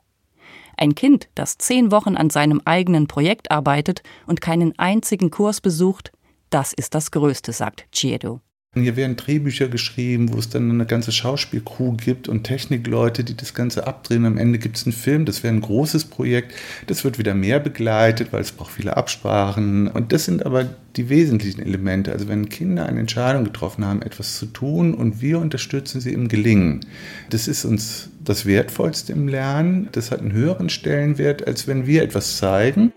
Ein 0.77 0.95
Kind, 0.95 1.29
das 1.35 1.57
zehn 1.57 1.91
Wochen 1.91 2.15
an 2.15 2.29
seinem 2.29 2.61
eigenen 2.65 3.07
Projekt 3.07 3.51
arbeitet 3.51 4.03
und 4.27 4.41
keinen 4.41 4.77
einzigen 4.77 5.31
Kurs 5.31 5.61
besucht, 5.61 6.11
das 6.49 6.73
ist 6.73 6.95
das 6.95 7.11
Größte, 7.11 7.53
sagt 7.53 7.85
Chiedo. 7.91 8.41
Hier 8.77 8.97
werden 8.97 9.15
Drehbücher 9.15 9.69
geschrieben, 9.69 10.33
wo 10.33 10.37
es 10.37 10.49
dann 10.49 10.69
eine 10.69 10.85
ganze 10.85 11.13
Schauspielcrew 11.13 11.93
gibt 11.93 12.27
und 12.27 12.43
Technikleute, 12.43 13.23
die 13.23 13.37
das 13.37 13.53
Ganze 13.53 13.87
abdrehen. 13.87 14.25
Am 14.25 14.37
Ende 14.37 14.59
gibt 14.59 14.75
es 14.75 14.85
einen 14.85 14.91
Film, 14.91 15.23
das 15.23 15.43
wäre 15.43 15.53
ein 15.53 15.61
großes 15.61 16.05
Projekt. 16.05 16.53
Das 16.87 17.05
wird 17.05 17.17
wieder 17.17 17.33
mehr 17.33 17.61
begleitet, 17.61 18.33
weil 18.33 18.41
es 18.41 18.51
braucht 18.51 18.73
viele 18.73 18.97
Absprachen. 18.97 19.87
Und 19.87 20.11
das 20.11 20.25
sind 20.25 20.45
aber 20.45 20.65
die 20.97 21.07
wesentlichen 21.07 21.61
Elemente. 21.61 22.11
Also 22.11 22.27
wenn 22.27 22.49
Kinder 22.49 22.85
eine 22.85 22.99
Entscheidung 22.99 23.45
getroffen 23.45 23.85
haben, 23.85 24.01
etwas 24.01 24.37
zu 24.37 24.45
tun 24.47 24.93
und 24.93 25.21
wir 25.21 25.39
unterstützen 25.39 26.01
sie 26.01 26.11
im 26.11 26.27
Gelingen. 26.27 26.81
Das 27.29 27.47
ist 27.47 27.63
uns 27.63 28.09
das 28.23 28.45
Wertvollste 28.45 29.13
im 29.13 29.29
Lernen. 29.29 29.87
Das 29.93 30.11
hat 30.11 30.19
einen 30.19 30.33
höheren 30.33 30.69
Stellenwert, 30.69 31.47
als 31.47 31.65
wenn 31.67 31.87
wir 31.87 32.03
etwas 32.03 32.37
zeigen. 32.37 32.91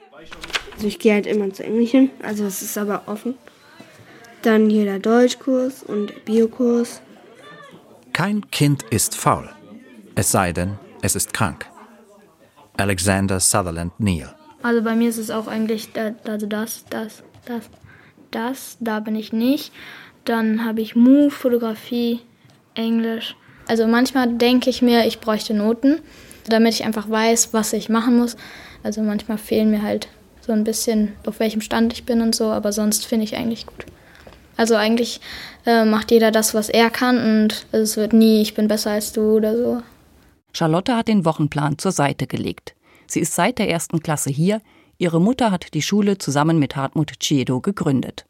Also 0.74 0.88
ich 0.88 0.98
gehe 0.98 1.12
halt 1.12 1.26
immer 1.26 1.52
zu 1.52 1.64
Englisch 1.64 1.90
hin, 1.90 2.10
also 2.22 2.44
es 2.44 2.62
ist 2.62 2.78
aber 2.78 3.02
offen. 3.06 3.34
Dann 4.42 4.70
hier 4.70 4.84
der 4.84 4.98
Deutschkurs 4.98 5.82
und 5.82 6.24
Biokurs. 6.24 7.02
Kein 8.12 8.50
Kind 8.50 8.84
ist 8.90 9.14
faul, 9.16 9.48
es 10.14 10.30
sei 10.30 10.52
denn, 10.52 10.78
es 11.02 11.16
ist 11.16 11.32
krank. 11.32 11.66
Alexander 12.76 13.40
Sutherland 13.40 13.98
Neal. 13.98 14.34
Also 14.62 14.82
bei 14.82 14.94
mir 14.94 15.08
ist 15.08 15.18
es 15.18 15.30
auch 15.30 15.46
eigentlich 15.46 15.90
also 16.24 16.46
das, 16.46 16.84
das, 16.90 17.22
das, 17.44 17.70
das, 18.30 18.76
da 18.80 19.00
bin 19.00 19.16
ich 19.16 19.32
nicht. 19.32 19.72
Dann 20.24 20.64
habe 20.64 20.80
ich 20.80 20.94
Mu, 20.94 21.30
Fotografie, 21.30 22.20
Englisch. 22.74 23.36
Also 23.66 23.86
manchmal 23.86 24.32
denke 24.34 24.70
ich 24.70 24.82
mir, 24.82 25.06
ich 25.06 25.20
bräuchte 25.20 25.54
Noten, 25.54 26.00
damit 26.48 26.74
ich 26.74 26.84
einfach 26.84 27.08
weiß, 27.08 27.52
was 27.52 27.72
ich 27.72 27.88
machen 27.88 28.16
muss. 28.16 28.36
Also 28.82 29.02
manchmal 29.02 29.38
fehlen 29.38 29.70
mir 29.70 29.82
halt 29.82 30.08
so 30.40 30.52
ein 30.52 30.64
bisschen, 30.64 31.12
auf 31.26 31.40
welchem 31.40 31.60
Stand 31.60 31.92
ich 31.92 32.04
bin 32.04 32.20
und 32.20 32.34
so, 32.34 32.46
aber 32.46 32.72
sonst 32.72 33.06
finde 33.06 33.24
ich 33.24 33.36
eigentlich 33.36 33.66
gut. 33.66 33.84
Also 34.58 34.74
eigentlich 34.74 35.20
äh, 35.66 35.84
macht 35.84 36.10
jeder 36.10 36.32
das, 36.32 36.52
was 36.52 36.68
er 36.68 36.90
kann 36.90 37.16
und 37.16 37.66
es 37.70 37.96
wird 37.96 38.12
nie, 38.12 38.42
ich 38.42 38.54
bin 38.54 38.66
besser 38.66 38.90
als 38.90 39.12
du 39.12 39.36
oder 39.36 39.56
so. 39.56 39.82
Charlotte 40.52 40.96
hat 40.96 41.06
den 41.06 41.24
Wochenplan 41.24 41.78
zur 41.78 41.92
Seite 41.92 42.26
gelegt. 42.26 42.74
Sie 43.06 43.20
ist 43.20 43.34
seit 43.34 43.58
der 43.60 43.70
ersten 43.70 44.00
Klasse 44.00 44.30
hier. 44.30 44.60
Ihre 44.98 45.20
Mutter 45.20 45.52
hat 45.52 45.74
die 45.74 45.82
Schule 45.82 46.18
zusammen 46.18 46.58
mit 46.58 46.74
Hartmut 46.74 47.20
Chiedo 47.20 47.60
gegründet. 47.60 48.26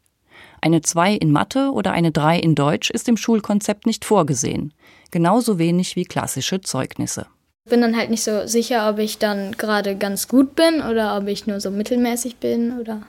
Eine 0.61 0.81
2 0.81 1.15
in 1.15 1.31
Mathe 1.31 1.71
oder 1.71 1.93
eine 1.93 2.11
3 2.11 2.37
in 2.37 2.53
Deutsch 2.53 2.91
ist 2.91 3.09
im 3.09 3.17
Schulkonzept 3.17 3.87
nicht 3.87 4.05
vorgesehen. 4.05 4.71
Genauso 5.09 5.57
wenig 5.57 5.95
wie 5.95 6.05
klassische 6.05 6.61
Zeugnisse. 6.61 7.25
Ich 7.65 7.71
bin 7.71 7.81
dann 7.81 7.97
halt 7.97 8.11
nicht 8.11 8.23
so 8.23 8.45
sicher, 8.45 8.87
ob 8.87 8.99
ich 8.99 9.17
dann 9.17 9.53
gerade 9.53 9.95
ganz 9.95 10.27
gut 10.27 10.55
bin 10.55 10.81
oder 10.81 11.17
ob 11.17 11.27
ich 11.27 11.47
nur 11.47 11.59
so 11.59 11.71
mittelmäßig 11.71 12.35
bin 12.35 12.79
oder 12.79 13.01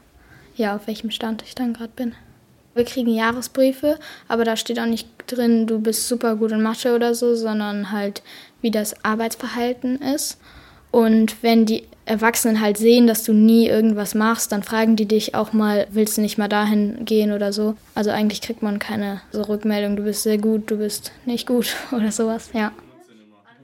ja, 0.57 0.77
auf 0.77 0.87
welchem 0.87 1.11
Stand 1.11 1.43
ich 1.43 1.55
dann 1.55 1.75
gerade 1.75 1.93
bin. 1.95 2.15
Wir 2.75 2.85
kriegen 2.85 3.13
Jahresbriefe, 3.13 3.99
aber 4.29 4.45
da 4.45 4.57
steht 4.57 4.79
auch 4.79 4.87
nicht 4.87 5.09
drin, 5.27 5.67
du 5.67 5.81
bist 5.81 6.07
super 6.07 6.37
gut 6.37 6.53
in 6.53 6.63
Mathe 6.63 6.95
oder 6.95 7.15
so, 7.15 7.35
sondern 7.35 7.91
halt, 7.91 8.23
wie 8.61 8.71
das 8.71 9.05
Arbeitsverhalten 9.05 10.01
ist. 10.01 10.39
Und 10.93 11.43
wenn 11.43 11.67
die 11.67 11.85
Erwachsenen 12.05 12.61
halt 12.61 12.77
sehen, 12.77 13.07
dass 13.07 13.23
du 13.23 13.33
nie 13.33 13.69
irgendwas 13.69 14.15
machst, 14.15 14.51
dann 14.51 14.63
fragen 14.63 14.97
die 14.97 15.07
dich 15.07 15.35
auch 15.35 15.53
mal, 15.53 15.87
willst 15.91 16.17
du 16.17 16.21
nicht 16.21 16.39
mal 16.39 16.49
dahin 16.49 17.05
gehen 17.05 17.33
oder 17.33 17.53
so. 17.53 17.77
Also 17.95 18.11
eigentlich 18.11 18.41
kriegt 18.41 18.63
man 18.63 18.79
keine 18.79 19.21
so 19.31 19.43
Rückmeldung, 19.43 19.97
du 19.97 20.03
bist 20.03 20.25
sehr 20.25 20.39
gut, 20.39 20.71
du 20.71 20.79
bist 20.79 21.13
nicht 21.25 21.47
gut 21.47 21.75
oder 21.93 22.11
sowas, 22.11 22.51
ja. 22.53 22.73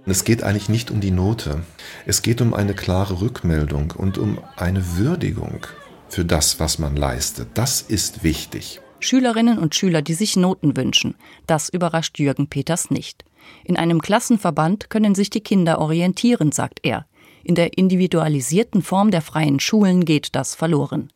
Es 0.08 0.22
geht 0.22 0.44
eigentlich 0.44 0.68
nicht 0.68 0.92
um 0.92 1.00
die 1.00 1.10
Note. 1.10 1.62
Es 2.06 2.22
geht 2.22 2.40
um 2.40 2.54
eine 2.54 2.74
klare 2.74 3.20
Rückmeldung 3.20 3.92
und 3.96 4.18
um 4.18 4.38
eine 4.56 4.96
Würdigung 4.96 5.66
für 6.08 6.24
das, 6.24 6.60
was 6.60 6.78
man 6.78 6.94
leistet. 6.94 7.48
Das 7.54 7.82
ist 7.82 8.22
wichtig. 8.22 8.80
Schülerinnen 9.00 9.58
und 9.58 9.74
Schüler, 9.74 10.02
die 10.02 10.14
sich 10.14 10.36
Noten 10.36 10.76
wünschen. 10.76 11.14
Das 11.46 11.68
überrascht 11.68 12.18
Jürgen 12.18 12.48
Peters 12.48 12.90
nicht. 12.90 13.24
In 13.64 13.76
einem 13.76 14.00
Klassenverband 14.00 14.90
können 14.90 15.14
sich 15.14 15.30
die 15.30 15.40
Kinder 15.40 15.80
orientieren, 15.80 16.52
sagt 16.52 16.80
er. 16.82 17.06
In 17.44 17.54
der 17.54 17.78
individualisierten 17.78 18.82
Form 18.82 19.10
der 19.10 19.22
freien 19.22 19.60
Schulen 19.60 20.04
geht 20.04 20.34
das 20.34 20.54
verloren. 20.54 21.12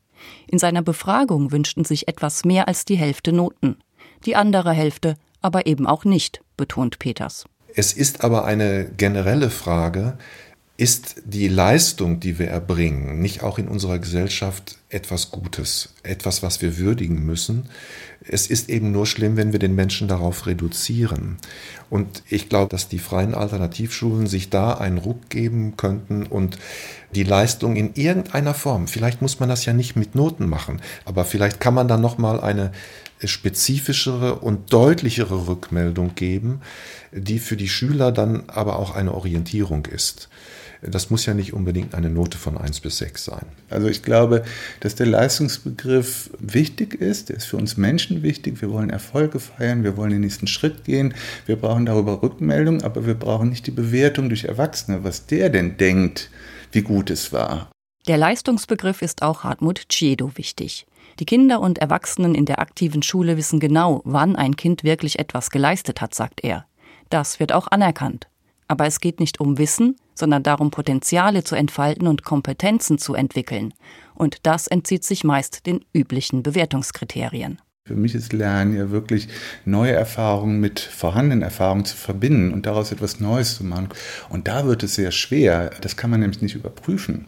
In 0.46 0.58
seiner 0.58 0.82
Befragung 0.82 1.50
wünschten 1.50 1.84
sich 1.84 2.06
etwas 2.08 2.44
mehr 2.44 2.68
als 2.68 2.84
die 2.84 2.96
Hälfte 2.96 3.32
Noten. 3.32 3.78
Die 4.26 4.36
andere 4.36 4.72
Hälfte 4.72 5.16
aber 5.40 5.66
eben 5.66 5.86
auch 5.86 6.04
nicht, 6.04 6.42
betont 6.56 6.98
Peters. 6.98 7.44
Es 7.74 7.92
ist 7.92 8.24
aber 8.24 8.44
eine 8.44 8.90
generelle 8.96 9.50
Frage, 9.50 10.18
ist 10.80 11.16
die 11.26 11.48
Leistung, 11.48 12.20
die 12.20 12.38
wir 12.38 12.48
erbringen, 12.48 13.20
nicht 13.20 13.42
auch 13.42 13.58
in 13.58 13.68
unserer 13.68 13.98
Gesellschaft 13.98 14.78
etwas 14.88 15.30
Gutes, 15.30 15.90
etwas, 16.02 16.42
was 16.42 16.62
wir 16.62 16.78
würdigen 16.78 17.22
müssen. 17.26 17.68
Es 18.26 18.46
ist 18.46 18.70
eben 18.70 18.90
nur 18.90 19.04
schlimm, 19.04 19.36
wenn 19.36 19.52
wir 19.52 19.58
den 19.58 19.74
Menschen 19.74 20.08
darauf 20.08 20.46
reduzieren. 20.46 21.36
Und 21.90 22.22
ich 22.30 22.48
glaube, 22.48 22.70
dass 22.70 22.88
die 22.88 22.98
freien 22.98 23.34
Alternativschulen 23.34 24.26
sich 24.26 24.48
da 24.48 24.72
einen 24.72 24.96
Ruck 24.96 25.28
geben 25.28 25.76
könnten 25.76 26.24
und 26.24 26.56
die 27.14 27.24
Leistung 27.24 27.76
in 27.76 27.92
irgendeiner 27.92 28.54
Form, 28.54 28.88
vielleicht 28.88 29.20
muss 29.20 29.38
man 29.38 29.50
das 29.50 29.66
ja 29.66 29.74
nicht 29.74 29.96
mit 29.96 30.14
Noten 30.14 30.48
machen, 30.48 30.80
aber 31.04 31.26
vielleicht 31.26 31.60
kann 31.60 31.74
man 31.74 31.88
dann 31.88 32.00
noch 32.00 32.16
mal 32.16 32.40
eine 32.40 32.72
spezifischere 33.22 34.36
und 34.36 34.72
deutlichere 34.72 35.46
Rückmeldung 35.46 36.14
geben, 36.14 36.62
die 37.12 37.38
für 37.38 37.58
die 37.58 37.68
Schüler 37.68 38.12
dann 38.12 38.44
aber 38.48 38.78
auch 38.78 38.94
eine 38.94 39.12
Orientierung 39.12 39.84
ist. 39.84 40.30
Das 40.82 41.10
muss 41.10 41.26
ja 41.26 41.34
nicht 41.34 41.52
unbedingt 41.52 41.94
eine 41.94 42.08
Note 42.08 42.38
von 42.38 42.56
1 42.56 42.80
bis 42.80 42.98
6 42.98 43.24
sein. 43.24 43.46
Also 43.68 43.88
ich 43.88 44.02
glaube, 44.02 44.44
dass 44.80 44.94
der 44.94 45.06
Leistungsbegriff 45.06 46.30
wichtig 46.38 46.94
ist. 46.94 47.28
Der 47.28 47.36
ist 47.36 47.46
für 47.46 47.58
uns 47.58 47.76
Menschen 47.76 48.22
wichtig. 48.22 48.62
Wir 48.62 48.70
wollen 48.70 48.90
Erfolge 48.90 49.40
feiern, 49.40 49.84
wir 49.84 49.96
wollen 49.96 50.10
den 50.10 50.22
nächsten 50.22 50.46
Schritt 50.46 50.84
gehen. 50.84 51.14
Wir 51.46 51.56
brauchen 51.56 51.86
darüber 51.86 52.22
Rückmeldung, 52.22 52.82
aber 52.82 53.06
wir 53.06 53.14
brauchen 53.14 53.50
nicht 53.50 53.66
die 53.66 53.72
Bewertung 53.72 54.28
durch 54.28 54.44
Erwachsene, 54.44 55.04
was 55.04 55.26
der 55.26 55.50
denn 55.50 55.76
denkt, 55.76 56.30
wie 56.72 56.82
gut 56.82 57.10
es 57.10 57.32
war. 57.32 57.70
Der 58.06 58.16
Leistungsbegriff 58.16 59.02
ist 59.02 59.22
auch 59.22 59.44
Hartmut 59.44 59.88
Chiedo 59.90 60.32
wichtig. 60.36 60.86
Die 61.18 61.26
Kinder 61.26 61.60
und 61.60 61.78
Erwachsenen 61.78 62.34
in 62.34 62.46
der 62.46 62.60
aktiven 62.60 63.02
Schule 63.02 63.36
wissen 63.36 63.60
genau, 63.60 64.00
wann 64.04 64.36
ein 64.36 64.56
Kind 64.56 64.84
wirklich 64.84 65.18
etwas 65.18 65.50
geleistet 65.50 66.00
hat, 66.00 66.14
sagt 66.14 66.42
er. 66.42 66.64
Das 67.10 67.40
wird 67.40 67.52
auch 67.52 67.66
anerkannt. 67.68 68.28
Aber 68.68 68.86
es 68.86 69.00
geht 69.00 69.20
nicht 69.20 69.40
um 69.40 69.58
Wissen, 69.58 69.96
sondern 70.20 70.44
darum, 70.44 70.70
Potenziale 70.70 71.42
zu 71.42 71.56
entfalten 71.56 72.06
und 72.06 72.24
Kompetenzen 72.24 72.98
zu 72.98 73.14
entwickeln. 73.14 73.74
Und 74.14 74.46
das 74.46 74.68
entzieht 74.68 75.02
sich 75.02 75.24
meist 75.24 75.66
den 75.66 75.84
üblichen 75.92 76.44
Bewertungskriterien. 76.44 77.60
Für 77.86 77.96
mich 77.96 78.14
ist 78.14 78.32
Lernen 78.32 78.76
ja 78.76 78.90
wirklich 78.90 79.26
neue 79.64 79.90
Erfahrungen 79.90 80.60
mit 80.60 80.78
vorhandenen 80.78 81.42
Erfahrungen 81.42 81.84
zu 81.84 81.96
verbinden 81.96 82.52
und 82.52 82.66
daraus 82.66 82.92
etwas 82.92 83.18
Neues 83.18 83.56
zu 83.56 83.64
machen. 83.64 83.88
Und 84.28 84.46
da 84.46 84.66
wird 84.66 84.84
es 84.84 84.94
sehr 84.94 85.10
schwer. 85.10 85.70
Das 85.80 85.96
kann 85.96 86.10
man 86.10 86.20
nämlich 86.20 86.40
nicht 86.40 86.54
überprüfen. 86.54 87.26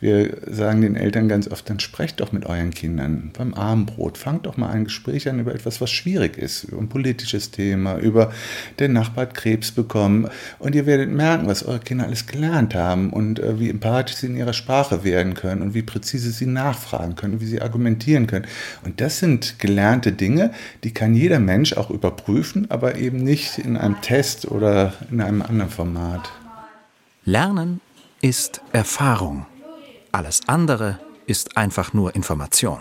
Wir 0.00 0.36
sagen 0.46 0.80
den 0.80 0.96
Eltern 0.96 1.28
ganz 1.28 1.48
oft, 1.48 1.68
dann 1.68 1.80
sprecht 1.80 2.20
doch 2.20 2.32
mit 2.32 2.46
euren 2.46 2.70
Kindern 2.70 3.30
beim 3.36 3.54
Abendbrot. 3.54 4.18
Fangt 4.18 4.46
doch 4.46 4.56
mal 4.56 4.70
ein 4.70 4.84
Gespräch 4.84 5.28
an 5.28 5.38
über 5.38 5.54
etwas, 5.54 5.80
was 5.80 5.90
schwierig 5.90 6.38
ist, 6.38 6.64
über 6.64 6.80
ein 6.80 6.88
politisches 6.88 7.50
Thema, 7.50 7.96
über 7.98 8.32
den 8.78 8.92
Nachbar 8.92 9.26
hat 9.26 9.34
Krebs 9.34 9.72
bekommen. 9.72 10.28
Und 10.58 10.74
ihr 10.74 10.86
werdet 10.86 11.10
merken, 11.10 11.46
was 11.46 11.64
eure 11.64 11.80
Kinder 11.80 12.04
alles 12.04 12.26
gelernt 12.26 12.74
haben 12.74 13.10
und 13.10 13.38
äh, 13.38 13.58
wie 13.58 13.70
empathisch 13.70 14.16
sie 14.16 14.26
in 14.26 14.36
ihrer 14.36 14.52
Sprache 14.52 15.04
werden 15.04 15.34
können 15.34 15.62
und 15.62 15.74
wie 15.74 15.82
präzise 15.82 16.30
sie 16.30 16.46
nachfragen 16.46 17.16
können, 17.16 17.40
wie 17.40 17.46
sie 17.46 17.62
argumentieren 17.62 18.26
können. 18.26 18.46
Und 18.84 19.00
das 19.00 19.18
sind 19.18 19.58
gelernte 19.58 20.12
Dinge, 20.12 20.52
die 20.82 20.92
kann 20.92 21.14
jeder 21.14 21.40
Mensch 21.40 21.74
auch 21.74 21.90
überprüfen, 21.90 22.70
aber 22.70 22.96
eben 22.96 23.18
nicht 23.18 23.58
in 23.58 23.76
einem 23.76 24.00
Test 24.00 24.50
oder 24.50 24.92
in 25.10 25.20
einem 25.20 25.42
anderen 25.42 25.70
Format. 25.70 26.30
Lernen 27.24 27.80
ist 28.20 28.60
Erfahrung. 28.72 29.46
Alles 30.14 30.42
andere 30.46 31.00
ist 31.26 31.56
einfach 31.56 31.92
nur 31.92 32.14
Information. 32.14 32.78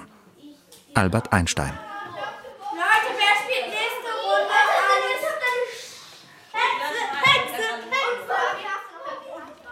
Albert 0.94 1.34
Einstein. 1.34 1.72
Leute, 1.72 3.10
wer 3.18 3.36
spielt 3.42 3.70
nächste 3.70 4.12
Runde? 4.22 4.54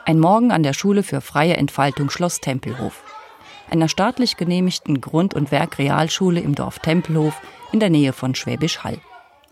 Ein 0.05 0.19
Morgen 0.19 0.51
an 0.51 0.63
der 0.63 0.73
Schule 0.73 1.03
für 1.03 1.21
freie 1.21 1.55
Entfaltung 1.55 2.09
Schloss 2.09 2.39
Tempelhof. 2.39 3.03
Einer 3.69 3.89
staatlich 3.89 4.37
genehmigten 4.37 4.99
Grund- 4.99 5.35
und 5.35 5.51
Werkrealschule 5.51 6.39
im 6.39 6.55
Dorf 6.55 6.79
Tempelhof 6.79 7.39
in 7.71 7.79
der 7.79 7.91
Nähe 7.91 8.13
von 8.13 8.33
Schwäbisch 8.33 8.79
Hall. 8.79 8.97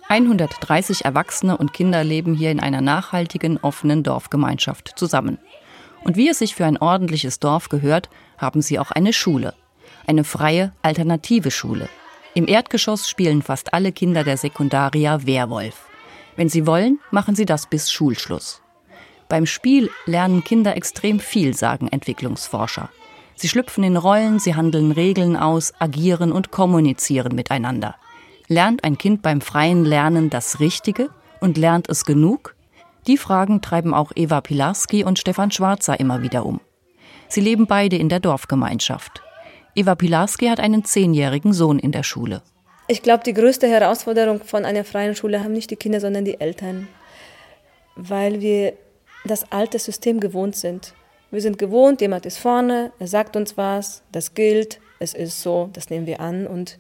130 0.08 1.06
Erwachsene 1.06 1.58
und 1.58 1.74
Kinder 1.74 2.04
leben 2.04 2.34
hier 2.34 2.50
in 2.50 2.60
einer 2.60 2.82
nachhaltigen, 2.82 3.60
offenen 3.60 4.02
Dorfgemeinschaft 4.02 4.94
zusammen. 4.96 5.38
Und 6.04 6.18
wie 6.18 6.30
es 6.30 6.40
sich 6.40 6.56
für 6.56 6.66
ein 6.66 6.78
ordentliches 6.78 7.40
Dorf 7.40 7.70
gehört, 7.70 8.10
haben 8.38 8.62
sie 8.62 8.80
auch 8.80 8.92
eine 8.92 9.14
Schule. 9.14 9.54
Eine 10.08 10.24
freie, 10.24 10.74
alternative 10.82 11.52
Schule. 11.52 11.90
Im 12.34 12.48
Erdgeschoss 12.48 13.10
spielen 13.10 13.42
fast 13.42 13.74
alle 13.74 13.92
Kinder 13.92 14.24
der 14.24 14.38
Sekundaria 14.38 15.26
Werwolf. 15.26 15.88
Wenn 16.36 16.50
sie 16.50 16.66
wollen, 16.66 17.00
machen 17.12 17.36
sie 17.36 17.46
das 17.46 17.68
bis 17.68 17.92
Schulschluss. 17.92 18.62
Beim 19.28 19.46
Spiel 19.46 19.90
lernen 20.06 20.44
Kinder 20.44 20.76
extrem 20.76 21.20
viel, 21.20 21.54
sagen 21.54 21.88
Entwicklungsforscher. 21.88 22.90
Sie 23.36 23.48
schlüpfen 23.48 23.84
in 23.84 23.96
Rollen, 23.96 24.40
sie 24.40 24.56
handeln 24.56 24.92
Regeln 24.92 25.38
aus, 25.38 25.74
agieren 25.80 26.32
und 26.32 26.52
kommunizieren 26.52 27.36
miteinander. 27.36 27.96
Lernt 28.48 28.84
ein 28.84 28.98
Kind 28.98 29.22
beim 29.22 29.42
freien 29.42 29.86
Lernen 29.86 30.30
das 30.30 30.60
Richtige 30.60 31.10
und 31.40 31.58
lernt 31.58 31.88
es 31.90 32.06
genug? 32.06 32.56
Die 33.10 33.18
Fragen 33.18 33.64
treiben 33.64 33.96
auch 33.96 34.12
Eva 34.16 34.40
Pilarski 34.40 35.04
und 35.04 35.18
Stefan 35.18 35.50
Schwarzer 35.50 36.00
immer 36.00 36.22
wieder 36.22 36.46
um. 36.46 36.62
Sie 37.28 37.42
leben 37.42 37.66
beide 37.66 37.96
in 37.96 38.08
der 38.08 38.20
Dorfgemeinschaft. 38.20 39.24
Eva 39.74 39.96
Pilarski 39.96 40.46
hat 40.46 40.60
einen 40.60 40.86
zehnjährigen 40.86 41.52
Sohn 41.52 41.80
in 41.80 41.92
der 41.92 42.04
Schule. 42.04 42.44
Ich 42.88 43.02
glaube, 43.02 43.24
die 43.24 43.34
größte 43.34 43.68
Herausforderung 43.68 44.44
von 44.44 44.64
einer 44.64 44.84
freien 44.84 45.16
Schule 45.16 45.44
haben 45.44 45.54
nicht 45.54 45.72
die 45.72 45.76
Kinder, 45.76 46.00
sondern 46.00 46.24
die 46.24 46.40
Eltern. 46.40 46.88
Weil 47.96 48.42
wir 48.42 48.74
das 49.26 49.52
alte 49.52 49.80
System 49.80 50.20
gewohnt 50.20 50.56
sind. 50.56 50.94
Wir 51.32 51.42
sind 51.42 51.58
gewohnt, 51.58 52.02
jemand 52.02 52.28
ist 52.28 52.38
vorne, 52.38 52.92
er 53.00 53.08
sagt 53.08 53.36
uns 53.36 53.58
was, 53.58 54.04
das 54.12 54.36
gilt, 54.36 54.80
es 55.00 55.16
ist 55.16 55.42
so, 55.42 55.72
das 55.74 55.90
nehmen 55.90 56.06
wir 56.06 56.20
an 56.20 56.46
und 56.46 56.78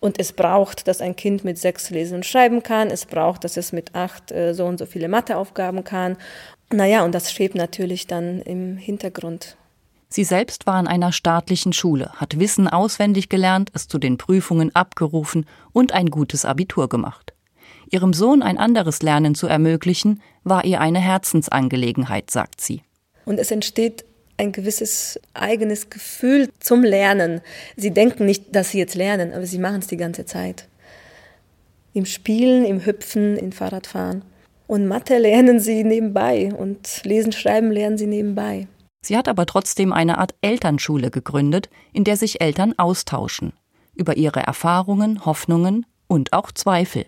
und 0.00 0.18
es 0.18 0.32
braucht, 0.32 0.88
dass 0.88 1.00
ein 1.00 1.16
Kind 1.16 1.44
mit 1.44 1.58
sechs 1.58 1.90
lesen 1.90 2.16
und 2.16 2.26
schreiben 2.26 2.62
kann. 2.62 2.88
Es 2.88 3.06
braucht, 3.06 3.44
dass 3.44 3.56
es 3.56 3.72
mit 3.72 3.94
acht 3.94 4.32
äh, 4.32 4.54
so 4.54 4.66
und 4.66 4.78
so 4.78 4.86
viele 4.86 5.08
Matheaufgaben 5.08 5.84
kann. 5.84 6.16
Naja, 6.72 7.04
und 7.04 7.14
das 7.14 7.32
schwebt 7.32 7.54
natürlich 7.54 8.06
dann 8.06 8.40
im 8.42 8.76
Hintergrund. 8.76 9.56
Sie 10.08 10.24
selbst 10.24 10.66
war 10.66 10.74
an 10.74 10.86
einer 10.86 11.12
staatlichen 11.12 11.72
Schule, 11.72 12.10
hat 12.14 12.38
Wissen 12.38 12.68
auswendig 12.68 13.28
gelernt, 13.28 13.70
es 13.74 13.88
zu 13.88 13.98
den 13.98 14.18
Prüfungen 14.18 14.74
abgerufen 14.74 15.46
und 15.72 15.92
ein 15.92 16.10
gutes 16.10 16.44
Abitur 16.44 16.88
gemacht. 16.88 17.32
Ihrem 17.90 18.12
Sohn 18.12 18.42
ein 18.42 18.58
anderes 18.58 19.02
Lernen 19.02 19.34
zu 19.34 19.46
ermöglichen, 19.46 20.22
war 20.44 20.64
ihr 20.64 20.80
eine 20.80 21.00
Herzensangelegenheit, 21.00 22.30
sagt 22.30 22.60
sie. 22.60 22.82
Und 23.24 23.38
es 23.38 23.50
entsteht 23.50 24.04
ein 24.36 24.52
gewisses 24.52 25.20
eigenes 25.34 25.90
Gefühl 25.90 26.50
zum 26.60 26.82
Lernen. 26.82 27.40
Sie 27.76 27.90
denken 27.90 28.26
nicht, 28.26 28.54
dass 28.54 28.70
sie 28.70 28.78
jetzt 28.78 28.94
lernen, 28.94 29.32
aber 29.32 29.46
sie 29.46 29.58
machen 29.58 29.78
es 29.78 29.86
die 29.86 29.96
ganze 29.96 30.26
Zeit. 30.26 30.68
Im 31.94 32.04
Spielen, 32.04 32.64
im 32.64 32.84
Hüpfen, 32.84 33.36
im 33.36 33.52
Fahrradfahren. 33.52 34.22
Und 34.66 34.86
Mathe 34.86 35.18
lernen 35.18 35.60
sie 35.60 35.84
nebenbei 35.84 36.52
und 36.54 37.04
Lesen, 37.04 37.32
Schreiben 37.32 37.70
lernen 37.70 37.98
sie 37.98 38.06
nebenbei. 38.06 38.68
Sie 39.02 39.16
hat 39.16 39.28
aber 39.28 39.46
trotzdem 39.46 39.92
eine 39.92 40.18
Art 40.18 40.34
Elternschule 40.40 41.10
gegründet, 41.10 41.70
in 41.92 42.04
der 42.04 42.16
sich 42.16 42.40
Eltern 42.40 42.74
austauschen 42.76 43.52
über 43.96 44.16
ihre 44.16 44.40
Erfahrungen, 44.40 45.24
Hoffnungen 45.24 45.86
und 46.06 46.32
auch 46.32 46.52
Zweifel. 46.52 47.06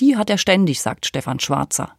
Die 0.00 0.16
hat 0.16 0.30
er 0.30 0.38
ständig, 0.38 0.82
sagt 0.82 1.06
Stefan 1.06 1.40
Schwarzer. 1.40 1.94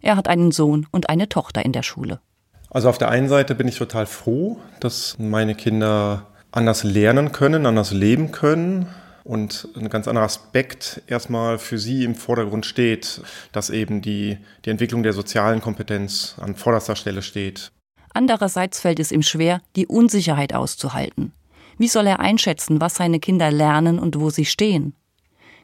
Er 0.00 0.16
hat 0.16 0.28
einen 0.28 0.52
Sohn 0.52 0.86
und 0.92 1.08
eine 1.08 1.28
Tochter 1.28 1.64
in 1.64 1.72
der 1.72 1.82
Schule. 1.82 2.20
Also 2.70 2.88
auf 2.88 2.98
der 2.98 3.10
einen 3.10 3.28
Seite 3.28 3.54
bin 3.54 3.68
ich 3.68 3.78
total 3.78 4.06
froh, 4.06 4.58
dass 4.80 5.16
meine 5.18 5.54
Kinder 5.54 6.26
anders 6.52 6.84
lernen 6.84 7.32
können, 7.32 7.66
anders 7.66 7.92
leben 7.92 8.30
können 8.30 8.86
und 9.24 9.68
ein 9.76 9.88
ganz 9.88 10.08
anderer 10.08 10.24
Aspekt 10.24 11.02
erstmal 11.06 11.58
für 11.58 11.78
sie 11.78 12.04
im 12.04 12.14
Vordergrund 12.14 12.66
steht, 12.66 13.20
dass 13.52 13.70
eben 13.70 14.00
die, 14.00 14.38
die 14.64 14.70
Entwicklung 14.70 15.02
der 15.02 15.12
sozialen 15.12 15.60
Kompetenz 15.60 16.36
an 16.40 16.56
vorderster 16.56 16.96
Stelle 16.96 17.22
steht. 17.22 17.70
Andererseits 18.12 18.80
fällt 18.80 19.00
es 19.00 19.12
ihm 19.12 19.22
schwer, 19.22 19.60
die 19.76 19.86
Unsicherheit 19.86 20.54
auszuhalten. 20.54 21.32
Wie 21.76 21.88
soll 21.88 22.06
er 22.06 22.20
einschätzen, 22.20 22.80
was 22.80 22.96
seine 22.96 23.20
Kinder 23.20 23.50
lernen 23.50 23.98
und 23.98 24.18
wo 24.18 24.30
sie 24.30 24.46
stehen? 24.46 24.94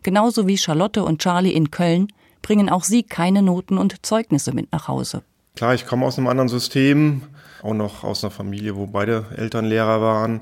Genauso 0.02 0.46
wie 0.46 0.58
Charlotte 0.58 1.02
und 1.02 1.20
Charlie 1.20 1.52
in 1.52 1.70
Köln 1.70 2.08
bringen 2.42 2.68
auch 2.68 2.84
sie 2.84 3.02
keine 3.02 3.42
Noten 3.42 3.78
und 3.78 4.04
Zeugnisse 4.04 4.52
mit 4.52 4.70
nach 4.73 4.88
Hause. 4.88 5.23
Klar, 5.56 5.75
ich 5.75 5.86
komme 5.86 6.04
aus 6.04 6.19
einem 6.19 6.26
anderen 6.26 6.49
System, 6.49 7.23
auch 7.62 7.75
noch 7.75 8.02
aus 8.02 8.25
einer 8.25 8.32
Familie, 8.32 8.76
wo 8.76 8.86
beide 8.86 9.26
Eltern 9.36 9.64
Lehrer 9.64 10.00
waren. 10.00 10.40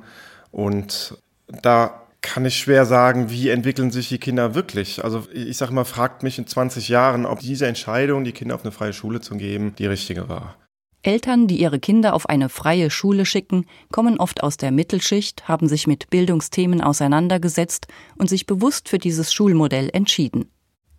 Und 0.50 1.18
da 1.62 2.02
kann 2.22 2.46
ich 2.46 2.56
schwer 2.56 2.86
sagen, 2.86 3.30
wie 3.30 3.50
entwickeln 3.50 3.90
sich 3.90 4.08
die 4.08 4.18
Kinder 4.18 4.54
wirklich. 4.54 5.04
Also 5.04 5.26
ich 5.32 5.56
sage 5.56 5.72
mal, 5.72 5.84
fragt 5.84 6.22
mich 6.22 6.38
in 6.38 6.46
20 6.46 6.88
Jahren, 6.88 7.26
ob 7.26 7.40
diese 7.40 7.66
Entscheidung, 7.66 8.24
die 8.24 8.32
Kinder 8.32 8.54
auf 8.54 8.62
eine 8.62 8.72
freie 8.72 8.92
Schule 8.92 9.20
zu 9.20 9.36
geben, 9.36 9.74
die 9.76 9.86
richtige 9.86 10.28
war. 10.28 10.56
Eltern, 11.02 11.48
die 11.48 11.60
ihre 11.60 11.80
Kinder 11.80 12.14
auf 12.14 12.28
eine 12.28 12.48
freie 12.48 12.88
Schule 12.88 13.26
schicken, 13.26 13.66
kommen 13.90 14.20
oft 14.20 14.42
aus 14.44 14.56
der 14.56 14.70
Mittelschicht, 14.70 15.48
haben 15.48 15.66
sich 15.66 15.88
mit 15.88 16.10
Bildungsthemen 16.10 16.80
auseinandergesetzt 16.80 17.88
und 18.16 18.28
sich 18.28 18.46
bewusst 18.46 18.88
für 18.88 18.98
dieses 18.98 19.32
Schulmodell 19.32 19.90
entschieden. 19.92 20.51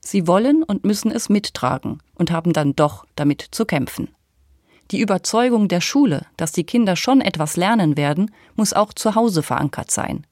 Sie 0.05 0.27
wollen 0.27 0.63
und 0.63 0.83
müssen 0.83 1.11
es 1.11 1.29
mittragen 1.29 1.99
und 2.15 2.29
haben 2.29 2.51
dann 2.51 2.75
doch 2.75 3.05
damit 3.15 3.47
zu 3.51 3.65
kämpfen. 3.65 4.09
Die 4.91 4.99
Überzeugung 4.99 5.69
der 5.69 5.79
Schule, 5.79 6.25
dass 6.35 6.51
die 6.51 6.65
Kinder 6.65 6.97
schon 6.97 7.21
etwas 7.21 7.55
lernen 7.55 7.95
werden, 7.95 8.29
muss 8.55 8.73
auch 8.73 8.93
zu 8.93 9.15
Hause 9.15 9.41
verankert 9.41 9.91
sein. 9.91 10.27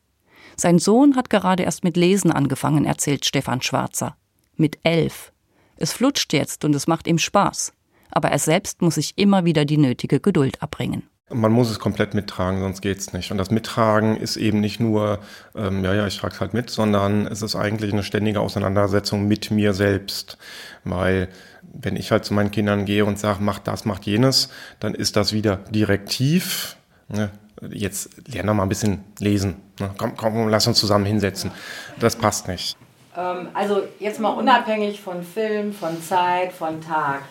Sein 0.57 0.77
Sohn 0.77 1.15
hat 1.15 1.29
gerade 1.29 1.63
erst 1.63 1.85
mit 1.85 1.95
Lesen 1.95 2.31
angefangen, 2.31 2.85
erzählt 2.85 3.25
Stefan 3.25 3.61
Schwarzer. 3.61 4.17
Mit 4.57 4.77
elf. 4.83 5.31
Es 5.77 5.93
flutscht 5.93 6.33
jetzt 6.33 6.65
und 6.65 6.75
es 6.75 6.85
macht 6.87 7.07
ihm 7.07 7.17
Spaß. 7.17 7.73
Aber 8.11 8.29
er 8.29 8.39
selbst 8.39 8.81
muss 8.81 8.95
sich 8.95 9.17
immer 9.17 9.45
wieder 9.45 9.63
die 9.63 9.77
nötige 9.77 10.19
Geduld 10.19 10.61
abbringen. 10.61 11.07
Man 11.33 11.51
muss 11.51 11.69
es 11.69 11.79
komplett 11.79 12.13
mittragen, 12.13 12.59
sonst 12.59 12.81
geht's 12.81 13.13
nicht. 13.13 13.31
Und 13.31 13.37
das 13.37 13.51
Mittragen 13.51 14.17
ist 14.17 14.37
eben 14.37 14.59
nicht 14.59 14.79
nur, 14.79 15.19
ähm, 15.55 15.83
ja, 15.83 15.93
ja, 15.93 16.07
ich 16.07 16.17
trage 16.17 16.33
es 16.33 16.41
halt 16.41 16.53
mit, 16.53 16.69
sondern 16.69 17.27
es 17.27 17.41
ist 17.41 17.55
eigentlich 17.55 17.93
eine 17.93 18.03
ständige 18.03 18.39
Auseinandersetzung 18.39 19.27
mit 19.27 19.51
mir 19.51 19.73
selbst. 19.73 20.37
Weil 20.83 21.29
wenn 21.73 21.95
ich 21.95 22.11
halt 22.11 22.25
zu 22.25 22.33
meinen 22.33 22.51
Kindern 22.51 22.85
gehe 22.85 23.05
und 23.05 23.19
sage, 23.19 23.39
mach 23.41 23.59
das, 23.59 23.85
mach 23.85 24.01
jenes, 24.01 24.49
dann 24.79 24.93
ist 24.93 25.15
das 25.15 25.33
wieder 25.33 25.57
direktiv. 25.69 26.75
Ne? 27.07 27.29
Jetzt 27.69 28.09
lern 28.27 28.47
doch 28.47 28.53
mal 28.53 28.63
ein 28.63 28.69
bisschen 28.69 29.03
lesen. 29.19 29.57
Ne? 29.79 29.91
Komm, 29.97 30.15
komm, 30.17 30.49
lass 30.49 30.67
uns 30.67 30.79
zusammen 30.79 31.05
hinsetzen. 31.05 31.51
Das 31.99 32.15
passt 32.15 32.47
nicht. 32.47 32.77
Ähm, 33.15 33.49
also 33.53 33.83
jetzt 33.99 34.19
mal 34.19 34.31
unabhängig 34.31 35.01
von 35.01 35.23
Film, 35.23 35.73
von 35.73 36.01
Zeit, 36.01 36.53
von 36.53 36.81
Tag. 36.81 37.21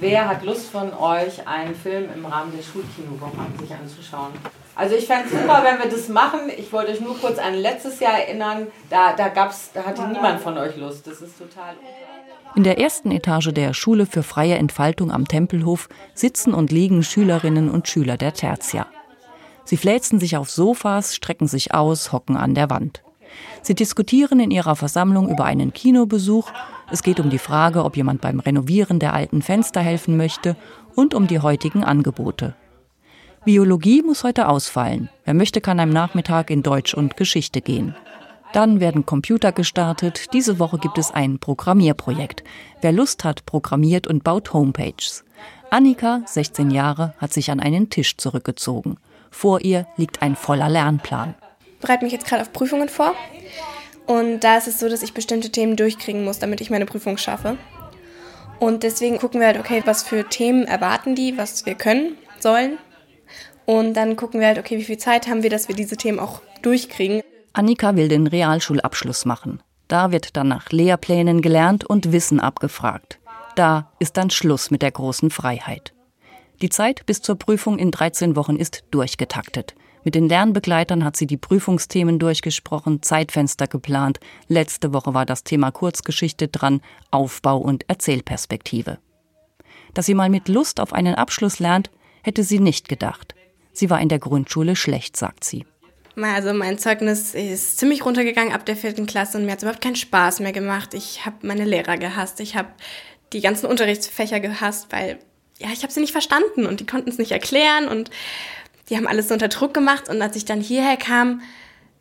Wer 0.00 0.28
hat 0.28 0.44
Lust 0.44 0.70
von 0.70 0.92
euch, 0.94 1.46
einen 1.46 1.74
Film 1.74 2.08
im 2.14 2.26
Rahmen 2.26 2.52
der 2.56 2.62
Schulkinowoche 2.62 3.32
sich 3.60 3.74
anzuschauen? 3.74 4.32
Also 4.74 4.94
ich 4.94 5.06
fände 5.06 5.24
es 5.26 5.32
super, 5.32 5.62
wenn 5.64 5.78
wir 5.78 5.90
das 5.90 6.08
machen. 6.08 6.50
Ich 6.56 6.72
wollte 6.72 6.92
euch 6.92 7.00
nur 7.00 7.18
kurz 7.18 7.38
an 7.38 7.54
letztes 7.54 7.98
Jahr 7.98 8.18
erinnern. 8.20 8.68
Da, 8.90 9.12
da, 9.14 9.28
gab's, 9.28 9.70
da 9.74 9.84
hatte 9.84 10.06
niemand 10.06 10.40
von 10.40 10.56
euch 10.56 10.76
Lust. 10.76 11.06
Das 11.06 11.20
ist 11.20 11.36
total 11.38 11.74
in 12.54 12.64
der 12.64 12.78
ersten 12.78 13.10
Etage 13.10 13.52
der 13.52 13.74
Schule 13.74 14.06
für 14.06 14.22
freie 14.22 14.56
Entfaltung 14.56 15.12
am 15.12 15.28
Tempelhof 15.28 15.88
sitzen 16.14 16.54
und 16.54 16.72
liegen 16.72 17.02
Schülerinnen 17.02 17.70
und 17.70 17.88
Schüler 17.88 18.16
der 18.16 18.32
Tertia. 18.32 18.86
Sie 19.64 19.76
fläzen 19.76 20.18
sich 20.18 20.36
auf 20.36 20.50
Sofas, 20.50 21.14
strecken 21.14 21.46
sich 21.46 21.74
aus, 21.74 22.10
hocken 22.10 22.36
an 22.36 22.54
der 22.54 22.70
Wand. 22.70 23.02
Sie 23.62 23.74
diskutieren 23.74 24.40
in 24.40 24.50
ihrer 24.50 24.76
Versammlung 24.76 25.28
über 25.28 25.44
einen 25.44 25.72
Kinobesuch 25.72 26.50
es 26.90 27.02
geht 27.02 27.20
um 27.20 27.28
die 27.28 27.38
Frage, 27.38 27.84
ob 27.84 27.96
jemand 27.96 28.20
beim 28.20 28.40
Renovieren 28.40 28.98
der 28.98 29.12
alten 29.12 29.42
Fenster 29.42 29.80
helfen 29.80 30.16
möchte 30.16 30.56
und 30.94 31.14
um 31.14 31.26
die 31.26 31.40
heutigen 31.40 31.84
Angebote. 31.84 32.54
Biologie 33.44 34.02
muss 34.02 34.24
heute 34.24 34.48
ausfallen. 34.48 35.10
Wer 35.24 35.34
möchte, 35.34 35.60
kann 35.60 35.80
am 35.80 35.90
Nachmittag 35.90 36.50
in 36.50 36.62
Deutsch 36.62 36.94
und 36.94 37.16
Geschichte 37.16 37.60
gehen. 37.60 37.94
Dann 38.52 38.80
werden 38.80 39.04
Computer 39.04 39.52
gestartet. 39.52 40.32
Diese 40.32 40.58
Woche 40.58 40.78
gibt 40.78 40.96
es 40.96 41.10
ein 41.10 41.38
Programmierprojekt. 41.38 42.42
Wer 42.80 42.92
Lust 42.92 43.24
hat, 43.24 43.44
programmiert 43.44 44.06
und 44.06 44.24
baut 44.24 44.54
Homepages. 44.54 45.24
Annika, 45.70 46.22
16 46.24 46.70
Jahre, 46.70 47.12
hat 47.18 47.34
sich 47.34 47.50
an 47.50 47.60
einen 47.60 47.90
Tisch 47.90 48.16
zurückgezogen. 48.16 48.96
Vor 49.30 49.60
ihr 49.60 49.86
liegt 49.98 50.22
ein 50.22 50.34
voller 50.34 50.70
Lernplan. 50.70 51.34
Bereite 51.80 52.04
mich 52.04 52.12
jetzt 52.12 52.26
gerade 52.26 52.42
auf 52.42 52.52
Prüfungen 52.52 52.88
vor 52.88 53.14
und 54.08 54.40
da 54.40 54.56
ist 54.56 54.66
es 54.66 54.80
so, 54.80 54.88
dass 54.88 55.02
ich 55.02 55.12
bestimmte 55.12 55.50
Themen 55.50 55.76
durchkriegen 55.76 56.24
muss, 56.24 56.38
damit 56.38 56.62
ich 56.62 56.70
meine 56.70 56.86
Prüfung 56.86 57.18
schaffe. 57.18 57.58
Und 58.58 58.82
deswegen 58.82 59.18
gucken 59.18 59.38
wir 59.38 59.48
halt, 59.48 59.58
okay, 59.58 59.82
was 59.84 60.02
für 60.02 60.26
Themen 60.26 60.64
erwarten 60.64 61.14
die, 61.14 61.36
was 61.36 61.66
wir 61.66 61.74
können, 61.74 62.16
sollen. 62.40 62.78
Und 63.66 63.94
dann 63.94 64.16
gucken 64.16 64.40
wir 64.40 64.46
halt, 64.46 64.58
okay, 64.58 64.78
wie 64.78 64.84
viel 64.84 64.96
Zeit 64.96 65.28
haben 65.28 65.42
wir, 65.42 65.50
dass 65.50 65.68
wir 65.68 65.74
diese 65.74 65.98
Themen 65.98 66.20
auch 66.20 66.40
durchkriegen. 66.62 67.20
Annika 67.52 67.96
will 67.96 68.08
den 68.08 68.26
Realschulabschluss 68.26 69.26
machen. 69.26 69.62
Da 69.88 70.10
wird 70.10 70.38
dann 70.38 70.48
nach 70.48 70.70
Lehrplänen 70.70 71.42
gelernt 71.42 71.84
und 71.84 72.10
Wissen 72.10 72.40
abgefragt. 72.40 73.18
Da 73.56 73.92
ist 73.98 74.16
dann 74.16 74.30
Schluss 74.30 74.70
mit 74.70 74.80
der 74.80 74.92
großen 74.92 75.30
Freiheit. 75.30 75.92
Die 76.62 76.70
Zeit 76.70 77.04
bis 77.04 77.20
zur 77.20 77.36
Prüfung 77.36 77.78
in 77.78 77.90
13 77.90 78.36
Wochen 78.36 78.56
ist 78.56 78.84
durchgetaktet. 78.90 79.74
Mit 80.04 80.14
den 80.14 80.28
Lernbegleitern 80.28 81.04
hat 81.04 81.16
sie 81.16 81.26
die 81.26 81.36
Prüfungsthemen 81.36 82.18
durchgesprochen, 82.18 83.02
Zeitfenster 83.02 83.66
geplant. 83.66 84.20
Letzte 84.46 84.92
Woche 84.92 85.14
war 85.14 85.26
das 85.26 85.44
Thema 85.44 85.70
Kurzgeschichte 85.70 86.48
dran, 86.48 86.80
Aufbau 87.10 87.58
und 87.58 87.88
Erzählperspektive. 87.88 88.98
Dass 89.94 90.06
sie 90.06 90.14
mal 90.14 90.30
mit 90.30 90.48
Lust 90.48 90.80
auf 90.80 90.92
einen 90.92 91.14
Abschluss 91.14 91.58
lernt, 91.58 91.90
hätte 92.22 92.44
sie 92.44 92.60
nicht 92.60 92.88
gedacht. 92.88 93.34
Sie 93.72 93.90
war 93.90 94.00
in 94.00 94.08
der 94.08 94.18
Grundschule 94.18 94.76
schlecht, 94.76 95.16
sagt 95.16 95.44
sie. 95.44 95.64
Also 96.16 96.52
mein 96.52 96.78
Zeugnis 96.78 97.34
ist 97.34 97.78
ziemlich 97.78 98.04
runtergegangen 98.04 98.52
ab 98.52 98.66
der 98.66 98.76
vierten 98.76 99.06
Klasse 99.06 99.38
und 99.38 99.44
mir 99.44 99.52
hat 99.52 99.58
es 99.58 99.62
überhaupt 99.62 99.82
keinen 99.82 99.96
Spaß 99.96 100.40
mehr 100.40 100.52
gemacht. 100.52 100.94
Ich 100.94 101.24
habe 101.24 101.46
meine 101.46 101.64
Lehrer 101.64 101.96
gehasst. 101.96 102.40
Ich 102.40 102.56
habe 102.56 102.68
die 103.32 103.40
ganzen 103.40 103.66
Unterrichtsfächer 103.66 104.40
gehasst, 104.40 104.88
weil 104.90 105.20
ja, 105.58 105.68
ich 105.72 105.82
habe 105.82 105.92
sie 105.92 106.00
nicht 106.00 106.12
verstanden 106.12 106.66
und 106.66 106.80
die 106.80 106.86
konnten 106.86 107.08
es 107.08 107.18
nicht 107.18 107.32
erklären 107.32 107.88
und 107.88 108.10
die 108.88 108.96
haben 108.96 109.06
alles 109.06 109.28
so 109.28 109.34
unter 109.34 109.48
Druck 109.48 109.74
gemacht 109.74 110.08
und 110.08 110.20
als 110.22 110.36
ich 110.36 110.44
dann 110.44 110.60
hierher 110.60 110.96
kam, 110.96 111.42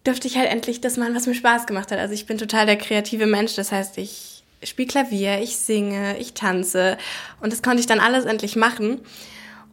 durfte 0.04 0.28
ich 0.28 0.38
halt 0.38 0.50
endlich 0.50 0.82
das 0.82 0.98
machen, 0.98 1.16
was 1.16 1.28
mir 1.28 1.36
Spaß 1.36 1.66
gemacht 1.66 1.92
hat. 1.92 2.00
Also 2.00 2.14
ich 2.14 2.26
bin 2.26 2.38
total 2.38 2.66
der 2.66 2.78
kreative 2.78 3.26
Mensch, 3.26 3.56
das 3.56 3.72
heißt, 3.72 3.98
ich 3.98 4.44
spiele 4.64 4.88
Klavier, 4.88 5.40
ich 5.40 5.58
singe, 5.58 6.18
ich 6.18 6.34
tanze 6.34 6.98
und 7.42 7.52
das 7.52 7.62
konnte 7.62 7.80
ich 7.80 7.88
dann 7.88 8.00
alles 8.00 8.26
endlich 8.26 8.56
machen. 8.56 9.02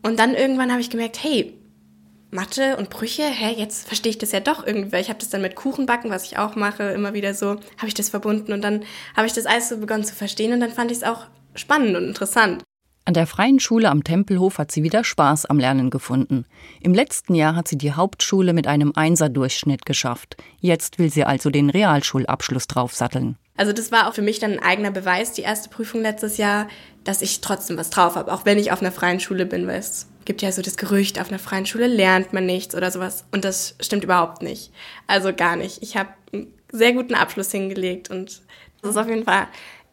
Und 0.03 0.19
dann 0.19 0.35
irgendwann 0.35 0.71
habe 0.71 0.81
ich 0.81 0.91
gemerkt, 0.91 1.23
hey, 1.23 1.55
Mathe 2.31 2.77
und 2.77 2.91
Brüche, 2.91 3.23
hä, 3.23 3.55
jetzt 3.57 3.87
verstehe 3.87 4.11
ich 4.11 4.19
das 4.19 4.33
ja 4.33 4.41
doch 4.41 4.67
irgendwie. 4.67 4.97
Ich 4.97 5.09
habe 5.09 5.21
das 5.21 5.31
dann 5.31 5.41
mit 5.41 5.55
Kuchenbacken, 5.55 6.11
was 6.11 6.25
ich 6.25 6.37
auch 6.37 6.57
mache, 6.57 6.83
immer 6.91 7.15
wieder 7.15 7.33
so, 7.33 7.51
habe 7.79 7.87
ich 7.87 7.95
das 7.95 8.09
verbunden 8.09 8.53
und 8.53 8.63
dann 8.63 8.85
habe 9.17 9.29
ich 9.29 9.33
das 9.33 9.47
alles 9.47 9.69
so 9.69 9.79
begonnen 9.79 10.05
zu 10.05 10.15
verstehen 10.15 10.53
und 10.53 10.61
dann 10.61 10.73
fand 10.73 10.91
ich 10.91 10.99
es 10.99 11.05
auch 11.05 11.27
spannend 11.55 11.97
und 11.97 12.09
interessant. 12.09 12.65
An 13.07 13.13
der 13.13 13.27
Freien 13.27 13.61
Schule 13.61 13.91
am 13.91 14.03
Tempelhof 14.03 14.57
hat 14.57 14.73
sie 14.73 14.83
wieder 14.83 15.05
Spaß 15.05 15.45
am 15.45 15.59
Lernen 15.59 15.91
gefunden. 15.91 16.47
Im 16.81 16.95
letzten 16.95 17.35
Jahr 17.35 17.55
hat 17.55 17.69
sie 17.69 17.77
die 17.77 17.93
Hauptschule 17.93 18.55
mit 18.55 18.67
einem 18.67 18.93
Einser-Durchschnitt 18.95 19.85
geschafft. 19.85 20.39
Jetzt 20.61 20.99
will 20.99 21.11
sie 21.11 21.25
also 21.25 21.51
den 21.51 21.69
Realschulabschluss 21.69 22.67
draufsatteln. 22.67 23.37
Also 23.59 23.75
das 23.75 23.93
war 23.93 24.09
auch 24.09 24.15
für 24.15 24.23
mich 24.23 24.39
dann 24.39 24.53
ein 24.53 24.63
eigener 24.63 24.91
Beweis, 24.91 25.33
die 25.33 25.43
erste 25.43 25.69
Prüfung 25.69 26.01
letztes 26.01 26.39
Jahr, 26.39 26.67
dass 27.05 27.21
ich 27.21 27.43
trotzdem 27.43 27.77
was 27.77 27.91
drauf 27.91 28.17
habe, 28.17 28.33
auch 28.33 28.47
wenn 28.47 28.59
ich 28.59 28.73
auf 28.73 28.81
einer 28.81 28.91
freien 28.91 29.21
Schule 29.21 29.45
bin, 29.45 29.67
weil 29.67 29.81
es 29.81 30.09
gibt 30.25 30.41
ja 30.41 30.51
so 30.51 30.63
das 30.63 30.79
Gerücht, 30.79 31.21
auf 31.21 31.29
einer 31.29 31.39
freien 31.39 31.67
Schule 31.67 31.89
lernt 31.89 32.33
man 32.33 32.47
nichts 32.47 32.75
oder 32.75 32.91
sowas. 32.91 33.27
Und 33.33 33.45
das 33.45 33.77
stimmt 33.81 34.05
überhaupt 34.05 34.41
nicht. 34.41 34.73
Also 35.07 35.35
gar 35.35 35.57
nicht. 35.57 35.83
Ich 35.83 35.99
habe 35.99 36.09
einen 36.33 36.47
sehr 36.73 36.95
guten 36.95 37.15
Abschluss 37.15 37.51
hingelegt 37.51 38.09
und 38.09 38.41
das 38.81 38.93
ist 38.93 38.97
auf 38.97 39.09
jeden 39.09 39.25
Fall 39.25 39.47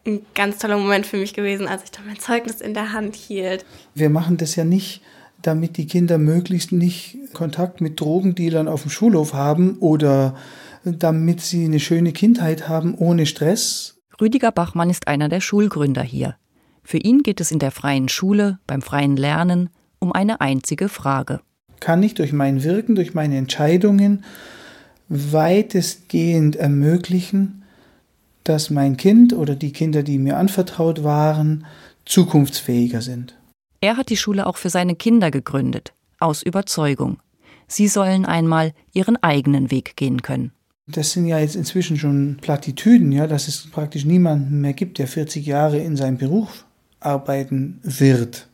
ein 0.06 0.20
ganz 0.34 0.58
toller 0.58 0.78
Moment 0.78 1.06
für 1.06 1.16
mich 1.16 1.34
gewesen, 1.34 1.68
als 1.68 1.84
ich 1.84 1.90
dann 1.90 2.06
mein 2.06 2.18
Zeugnis 2.18 2.60
in 2.60 2.74
der 2.74 2.92
Hand 2.92 3.14
hielt. 3.14 3.64
Wir 3.94 4.10
machen 4.10 4.36
das 4.36 4.56
ja 4.56 4.64
nicht, 4.64 5.02
damit 5.42 5.76
die 5.76 5.86
Kinder 5.86 6.18
möglichst 6.18 6.72
nicht 6.72 7.18
Kontakt 7.32 7.80
mit 7.80 8.00
Drogendealern 8.00 8.68
auf 8.68 8.82
dem 8.82 8.90
Schulhof 8.90 9.34
haben 9.34 9.78
oder 9.78 10.36
damit 10.84 11.40
sie 11.40 11.64
eine 11.64 11.80
schöne 11.80 12.12
Kindheit 12.12 12.68
haben 12.68 12.94
ohne 12.94 13.26
Stress. 13.26 14.00
Rüdiger 14.20 14.52
Bachmann 14.52 14.90
ist 14.90 15.08
einer 15.08 15.28
der 15.28 15.40
Schulgründer 15.40 16.02
hier. 16.02 16.36
Für 16.84 16.98
ihn 16.98 17.22
geht 17.22 17.40
es 17.40 17.52
in 17.52 17.58
der 17.58 17.70
freien 17.70 18.08
Schule, 18.08 18.58
beim 18.66 18.82
freien 18.82 19.16
Lernen, 19.16 19.70
um 19.98 20.12
eine 20.12 20.40
einzige 20.40 20.88
Frage. 20.88 21.40
Kann 21.80 22.02
ich 22.02 22.14
durch 22.14 22.32
mein 22.32 22.64
Wirken, 22.64 22.94
durch 22.94 23.14
meine 23.14 23.36
Entscheidungen 23.36 24.24
weitestgehend 25.08 26.56
ermöglichen, 26.56 27.61
dass 28.44 28.70
mein 28.70 28.96
Kind 28.96 29.32
oder 29.32 29.54
die 29.54 29.72
Kinder, 29.72 30.02
die 30.02 30.18
mir 30.18 30.36
anvertraut 30.36 31.04
waren, 31.04 31.66
zukunftsfähiger 32.04 33.02
sind. 33.02 33.36
Er 33.80 33.96
hat 33.96 34.10
die 34.10 34.16
Schule 34.16 34.46
auch 34.46 34.56
für 34.56 34.70
seine 34.70 34.94
Kinder 34.94 35.30
gegründet, 35.30 35.92
aus 36.18 36.42
Überzeugung. 36.42 37.18
Sie 37.66 37.88
sollen 37.88 38.26
einmal 38.26 38.72
ihren 38.92 39.16
eigenen 39.22 39.70
Weg 39.70 39.96
gehen 39.96 40.22
können. 40.22 40.52
Das 40.86 41.12
sind 41.12 41.26
ja 41.26 41.38
jetzt 41.38 41.56
inzwischen 41.56 41.96
schon 41.96 42.38
Plattitüden, 42.40 43.12
ja, 43.12 43.26
dass 43.26 43.48
es 43.48 43.70
praktisch 43.70 44.04
niemanden 44.04 44.60
mehr 44.60 44.72
gibt, 44.72 44.98
der 44.98 45.06
40 45.06 45.46
Jahre 45.46 45.78
in 45.78 45.96
seinem 45.96 46.18
Beruf 46.18 46.64
arbeiten 47.00 47.80
wird. 47.82 48.48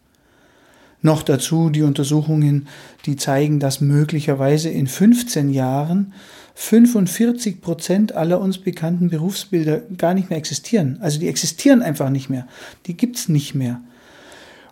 Noch 1.01 1.23
dazu 1.23 1.71
die 1.71 1.83
Untersuchungen, 1.83 2.69
die 3.07 3.17
zeigen, 3.17 3.61
dass 3.61 3.81
möglicherweise 3.81 4.69
in 4.69 4.87
15 4.87 5.49
Jahren 5.51 6.13
45 6.61 7.61
Prozent 7.61 8.17
aller 8.17 8.41
uns 8.41 8.59
bekannten 8.59 9.11
Berufsbilder 9.11 9.81
gar 9.97 10.13
nicht 10.13 10.29
mehr 10.29 10.39
existieren. 10.39 10.99
Also 11.01 11.21
die 11.21 11.29
existieren 11.29 11.83
einfach 11.83 12.11
nicht 12.11 12.31
mehr. 12.31 12.49
Die 12.87 12.97
gibt 12.97 13.17
es 13.17 13.29
nicht 13.29 13.55
mehr. 13.55 13.81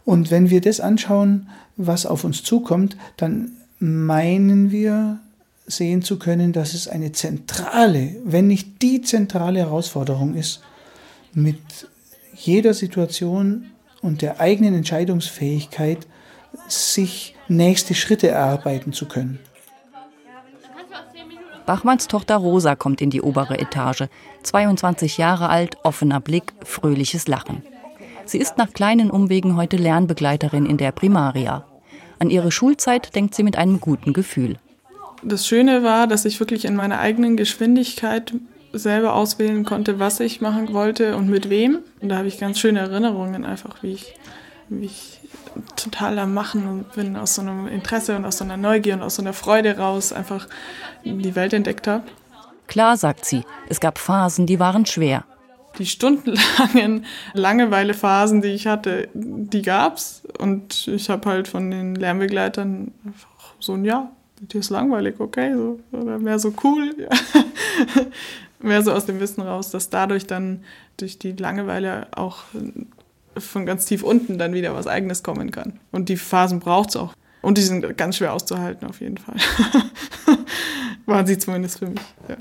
Und 0.04 0.32
wenn 0.32 0.50
wir 0.50 0.60
das 0.60 0.80
anschauen, 0.80 1.48
was 1.76 2.04
auf 2.04 2.24
uns 2.24 2.42
zukommt, 2.42 2.96
dann 3.16 3.52
meinen 3.78 4.72
wir 4.72 5.20
sehen 5.68 6.02
zu 6.02 6.18
können, 6.18 6.52
dass 6.52 6.74
es 6.74 6.88
eine 6.88 7.12
zentrale, 7.12 8.16
wenn 8.24 8.48
nicht 8.48 8.82
die 8.82 9.00
zentrale 9.02 9.60
Herausforderung 9.60 10.34
ist, 10.34 10.62
mit 11.34 11.60
jeder 12.34 12.74
Situation 12.74 13.66
und 14.02 14.22
der 14.22 14.40
eigenen 14.40 14.74
Entscheidungsfähigkeit 14.74 16.04
sich 16.66 17.36
nächste 17.46 17.94
Schritte 17.94 18.26
erarbeiten 18.26 18.92
zu 18.92 19.06
können. 19.06 19.38
Bachmanns 21.66 22.06
Tochter 22.06 22.36
Rosa 22.36 22.76
kommt 22.76 23.00
in 23.00 23.10
die 23.10 23.20
obere 23.20 23.58
Etage. 23.58 24.04
22 24.44 25.18
Jahre 25.18 25.48
alt, 25.48 25.76
offener 25.82 26.20
Blick, 26.20 26.52
fröhliches 26.64 27.26
Lachen. 27.26 27.62
Sie 28.24 28.38
ist 28.38 28.56
nach 28.56 28.72
kleinen 28.72 29.10
Umwegen 29.10 29.56
heute 29.56 29.76
Lernbegleiterin 29.76 30.64
in 30.64 30.76
der 30.76 30.92
Primaria. 30.92 31.64
An 32.20 32.30
ihre 32.30 32.52
Schulzeit 32.52 33.14
denkt 33.16 33.34
sie 33.34 33.42
mit 33.42 33.56
einem 33.56 33.80
guten 33.80 34.12
Gefühl. 34.12 34.56
Das 35.24 35.46
Schöne 35.46 35.82
war, 35.82 36.06
dass 36.06 36.24
ich 36.24 36.38
wirklich 36.38 36.64
in 36.64 36.76
meiner 36.76 37.00
eigenen 37.00 37.36
Geschwindigkeit 37.36 38.32
selber 38.72 39.14
auswählen 39.14 39.64
konnte, 39.64 39.98
was 39.98 40.20
ich 40.20 40.40
machen 40.40 40.72
wollte 40.72 41.16
und 41.16 41.28
mit 41.28 41.50
wem. 41.50 41.80
Und 42.00 42.10
da 42.10 42.18
habe 42.18 42.28
ich 42.28 42.38
ganz 42.38 42.60
schöne 42.60 42.78
Erinnerungen 42.78 43.44
einfach, 43.44 43.82
wie 43.82 43.92
ich, 43.92 44.14
wie 44.68 44.86
ich 44.86 45.15
total 45.76 46.18
am 46.18 46.34
Machen 46.34 46.66
und 46.66 46.92
bin 46.92 47.16
aus 47.16 47.34
so 47.34 47.42
einem 47.42 47.66
Interesse 47.66 48.16
und 48.16 48.24
aus 48.24 48.38
so 48.38 48.44
einer 48.44 48.56
Neugier 48.56 48.94
und 48.94 49.02
aus 49.02 49.16
so 49.16 49.22
einer 49.22 49.32
Freude 49.32 49.76
raus 49.78 50.12
einfach 50.12 50.48
die 51.04 51.34
Welt 51.34 51.52
entdeckt 51.52 51.86
habe. 51.86 52.04
Klar, 52.66 52.96
sagt 52.96 53.24
sie, 53.24 53.44
es 53.68 53.80
gab 53.80 53.98
Phasen, 53.98 54.46
die 54.46 54.58
waren 54.58 54.86
schwer. 54.86 55.24
Die 55.78 55.86
stundenlangen 55.86 57.04
Langeweilephasen, 57.34 58.40
die 58.42 58.48
ich 58.48 58.66
hatte, 58.66 59.08
die 59.14 59.62
gab's. 59.62 60.22
Und 60.38 60.88
ich 60.88 61.10
habe 61.10 61.28
halt 61.28 61.48
von 61.48 61.70
den 61.70 61.94
Lernbegleitern 61.94 62.92
einfach 63.04 63.54
so 63.60 63.74
ein 63.74 63.84
Ja, 63.84 64.10
dir 64.40 64.60
ist 64.60 64.70
langweilig, 64.70 65.16
okay, 65.18 65.52
so, 65.54 65.80
oder 65.92 66.18
mehr 66.18 66.38
so 66.38 66.52
cool. 66.64 66.94
Ja. 67.94 68.04
mehr 68.58 68.82
so 68.82 68.92
aus 68.92 69.04
dem 69.04 69.20
Wissen 69.20 69.42
raus, 69.42 69.70
dass 69.70 69.90
dadurch 69.90 70.26
dann 70.26 70.64
durch 70.96 71.18
die 71.18 71.32
Langeweile 71.32 72.08
auch 72.16 72.38
von 73.38 73.66
ganz 73.66 73.86
tief 73.86 74.02
unten 74.02 74.38
dann 74.38 74.54
wieder 74.54 74.74
was 74.74 74.86
Eigenes 74.86 75.22
kommen 75.22 75.50
kann. 75.50 75.80
Und 75.92 76.08
die 76.08 76.16
Phasen 76.16 76.60
braucht 76.60 76.90
es 76.90 76.96
auch. 76.96 77.14
Und 77.42 77.58
die 77.58 77.62
sind 77.62 77.96
ganz 77.96 78.16
schwer 78.16 78.32
auszuhalten, 78.32 78.88
auf 78.88 79.00
jeden 79.00 79.18
Fall. 79.18 79.36
Waren 81.06 81.26
sie 81.26 81.38
zumindest 81.38 81.78
für 81.78 81.86
mich. 81.86 82.00
Ja. 82.28 82.36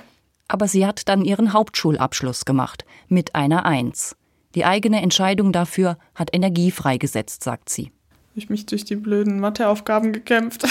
Aber 0.48 0.68
sie 0.68 0.86
hat 0.86 1.08
dann 1.08 1.24
ihren 1.24 1.54
Hauptschulabschluss 1.54 2.46
gemacht, 2.46 2.86
mit 3.08 3.36
einer 3.36 3.66
Eins. 3.66 4.16
Die 4.56 4.66
eigene 4.66 5.02
Entscheidung 5.02 5.52
dafür 5.52 5.98
hat 6.16 6.30
Energie 6.34 6.72
freigesetzt, 6.72 7.44
sagt 7.44 7.70
sie 7.70 7.92
ich 8.36 8.50
mich 8.50 8.66
durch 8.66 8.84
die 8.84 8.98
blöden 8.98 9.40
Matheaufgaben 9.40 10.12
gekämpft, 10.12 10.64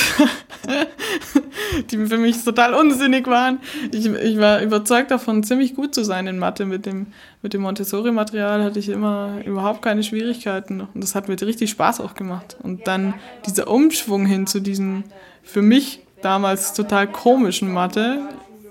die 1.90 2.06
für 2.06 2.18
mich 2.18 2.42
total 2.44 2.74
unsinnig 2.74 3.26
waren. 3.26 3.60
Ich, 3.92 4.06
ich, 4.06 4.38
war 4.38 4.60
überzeugt 4.62 5.10
davon, 5.10 5.42
ziemlich 5.42 5.74
gut 5.74 5.94
zu 5.94 6.04
sein 6.04 6.26
in 6.26 6.38
Mathe. 6.38 6.66
Mit 6.66 6.86
dem, 6.86 7.06
mit 7.42 7.54
dem 7.54 7.62
Montessori-Material 7.62 8.64
hatte 8.64 8.78
ich 8.78 8.88
immer 8.88 9.40
überhaupt 9.44 9.82
keine 9.82 10.02
Schwierigkeiten. 10.02 10.80
Und 10.80 11.02
das 11.02 11.14
hat 11.14 11.28
mir 11.28 11.40
richtig 11.40 11.70
Spaß 11.70 12.00
auch 12.00 12.14
gemacht. 12.14 12.56
Und 12.62 12.86
dann 12.86 13.14
dieser 13.46 13.68
Umschwung 13.68 14.26
hin 14.26 14.46
zu 14.46 14.60
diesem 14.60 15.04
für 15.42 15.62
mich 15.62 16.00
damals 16.22 16.72
total 16.72 17.06
komischen 17.06 17.72
Mathe, 17.72 18.20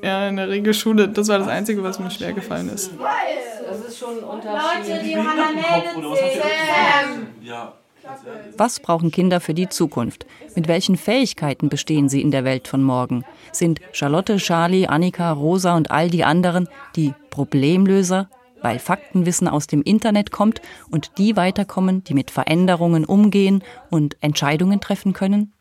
ja, 0.02 0.28
in 0.28 0.36
der 0.36 0.50
Regelschule, 0.50 1.08
das 1.08 1.30
war 1.30 1.40
das 1.40 1.48
Einzige, 1.48 1.82
was 1.82 2.00
mir 2.00 2.12
schwer 2.12 2.34
gefallen 2.34 2.70
ist. 2.70 2.92
Das 3.70 3.80
ist 3.80 3.98
schon 3.98 4.18
ein 4.18 4.24
Unterschied. 4.24 4.90
Leute, 4.90 5.04
die 5.04 5.16
Hanna 5.16 5.52
meldet 5.52 6.18
sich. 6.18 6.42
Ja. 7.42 7.74
Was 8.58 8.80
brauchen 8.80 9.12
Kinder 9.12 9.40
für 9.40 9.54
die 9.54 9.70
Zukunft? 9.70 10.26
Mit 10.56 10.68
welchen 10.68 10.98
Fähigkeiten 10.98 11.70
bestehen 11.70 12.10
sie 12.10 12.22
in 12.22 12.32
der 12.32 12.44
Welt 12.44 12.68
von 12.68 12.84
morgen? 12.84 13.24
Sind 13.52 13.80
Charlotte, 13.92 14.38
Charlie, 14.38 14.88
Annika, 14.88 15.32
Rosa 15.32 15.76
und 15.76 15.92
all 15.92 16.10
die 16.10 16.24
anderen 16.24 16.68
die 16.96 17.14
Problemlöser, 17.30 18.30
weil 18.62 18.80
Faktenwissen 18.80 19.48
aus 19.48 19.68
dem 19.68 19.82
Internet 19.82 20.32
kommt 20.32 20.62
und 20.90 21.18
die 21.18 21.36
weiterkommen, 21.36 22.04
die 22.04 22.14
mit 22.14 22.32
Veränderungen 22.32 23.06
umgehen 23.06 23.64
und 23.90 24.18
Entscheidungen 24.22 24.80
treffen 24.80 25.14
können? 25.14 25.54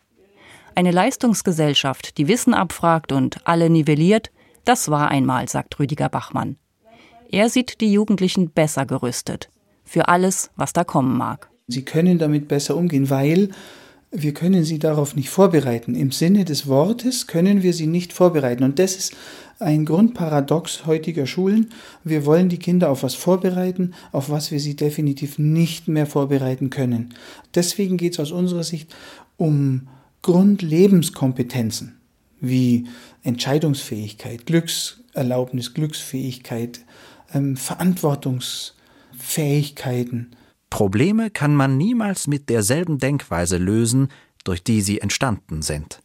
Eine 0.75 0.91
Leistungsgesellschaft, 0.91 2.17
die 2.19 2.29
Wissen 2.29 2.55
abfragt 2.55 3.13
und 3.13 3.47
alle 3.47 3.69
nivelliert, 3.69 4.31
das 4.65 4.91
war 4.91 5.09
einmal, 5.09 5.49
sagt 5.49 5.79
Rüdiger 5.79 6.09
Bachmann. 6.09 6.57
Er 7.31 7.49
sieht 7.49 7.81
die 7.81 7.93
Jugendlichen 7.93 8.51
besser 8.51 8.87
gerüstet 8.87 9.51
für 9.85 10.09
alles, 10.09 10.51
was 10.57 10.73
da 10.73 10.85
kommen 10.85 11.17
mag. 11.17 11.52
Sie 11.73 11.83
können 11.83 12.19
damit 12.19 12.47
besser 12.47 12.77
umgehen, 12.77 13.11
weil 13.11 13.49
wir 14.13 14.35
können 14.35 14.63
sie 14.63 14.79
darauf 14.79 15.17
nicht 15.17 15.31
vorbereiten. 15.31 15.95
Im 15.95 16.13
Sinne 16.13 16.45
des 16.45 16.67
Wortes 16.67 17.27
können 17.27 17.63
wir 17.63 17.73
sie 17.73 17.87
nicht 17.87 18.13
vorbereiten. 18.13 18.63
Und 18.63 18.79
das 18.79 18.95
ist 18.95 19.17
ein 19.59 19.87
Grundparadox 19.87 20.85
heutiger 20.87 21.27
Schulen. 21.27 21.71
Wir 22.05 22.27
wollen 22.27 22.51
die 22.51 22.59
Kinder 22.59 22.91
auf 22.91 23.03
was 23.03 23.15
vorbereiten, 23.15 23.95
auf 24.13 24.29
was 24.29 24.51
wir 24.51 24.61
sie 24.61 24.77
definitiv 24.77 25.39
nicht 25.39 25.89
mehr 25.89 26.07
vorbereiten 26.07 26.69
können. 26.69 27.15
Deswegen 27.55 27.97
geht 27.97 28.13
es 28.13 28.21
aus 28.21 28.33
unserer 28.33 28.65
Sicht 28.65 28.95
um 29.39 29.89
Grundlebenskompetenzen. 30.21 31.97
wie 32.45 32.89
Entscheidungsfähigkeit, 33.23 34.47
Glückserlaubnis, 34.47 35.75
Glücksfähigkeit, 35.75 36.81
ähm, 37.33 37.57
Verantwortungsfähigkeiten. 37.57 40.33
Probleme 40.73 41.29
kann 41.29 41.55
man 41.55 41.77
niemals 41.77 42.27
mit 42.29 42.49
derselben 42.49 42.97
Denkweise 42.97 43.59
lösen, 43.59 44.09
durch 44.43 44.65
die 44.65 44.81
sie 44.81 45.03
entstanden 45.03 45.61
sind. 45.61 46.01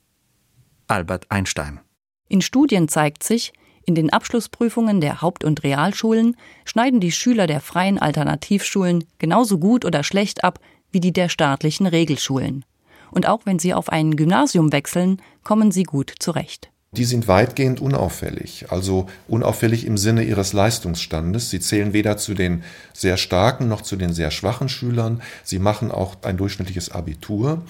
Albert 0.87 1.31
Einstein. 1.31 1.79
In 2.27 2.41
Studien 2.41 2.89
zeigt 2.89 3.23
sich, 3.23 3.53
in 3.85 3.95
den 3.95 4.11
Abschlussprüfungen 4.11 4.99
der 4.99 5.21
Haupt- 5.21 5.45
und 5.45 5.63
Realschulen 5.63 6.35
schneiden 6.65 6.99
die 6.99 7.13
Schüler 7.13 7.47
der 7.47 7.61
freien 7.61 7.97
Alternativschulen 7.97 9.05
genauso 9.19 9.57
gut 9.57 9.85
oder 9.85 10.03
schlecht 10.03 10.43
ab 10.43 10.59
wie 10.91 10.99
die 10.99 11.13
der 11.13 11.29
staatlichen 11.29 11.87
Regelschulen. 11.87 12.65
Und 13.09 13.25
auch 13.25 13.45
wenn 13.45 13.59
sie 13.59 13.73
auf 13.73 13.87
ein 13.87 14.17
Gymnasium 14.17 14.73
wechseln, 14.73 15.21
kommen 15.45 15.71
sie 15.71 15.83
gut 15.83 16.13
zurecht. 16.19 16.71
Die 16.97 17.05
sind 17.05 17.27
weitgehend 17.27 17.79
unauffällig, 17.79 18.65
also 18.69 19.05
unauffällig 19.27 19.85
im 19.85 19.97
Sinne 19.97 20.23
ihres 20.23 20.51
Leistungsstandes. 20.53 21.51
Sie 21.51 21.59
zählen 21.59 21.93
weder 21.93 22.17
zu 22.17 22.33
den 22.33 22.63
sehr 22.91 23.17
starken 23.17 23.67
noch 23.67 23.81
zu 23.81 23.97
den 23.97 24.13
sehr 24.13 24.31
schwachen 24.31 24.67
Schülern. 24.67 25.21
Sie 25.43 25.59
machen 25.59 25.91
auch 25.91 26.17
ein 26.23 26.37
durchschnittliches 26.37 26.89
Abitur. 26.89 27.61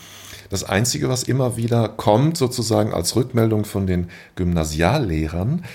Das 0.50 0.64
Einzige, 0.64 1.10
was 1.10 1.24
immer 1.24 1.58
wieder 1.58 1.90
kommt, 1.90 2.38
sozusagen 2.38 2.94
als 2.94 3.18
Rückmeldung 3.18 3.66
von 3.66 3.86
den 3.86 4.10
Gymnasiallehrern, 4.36 5.66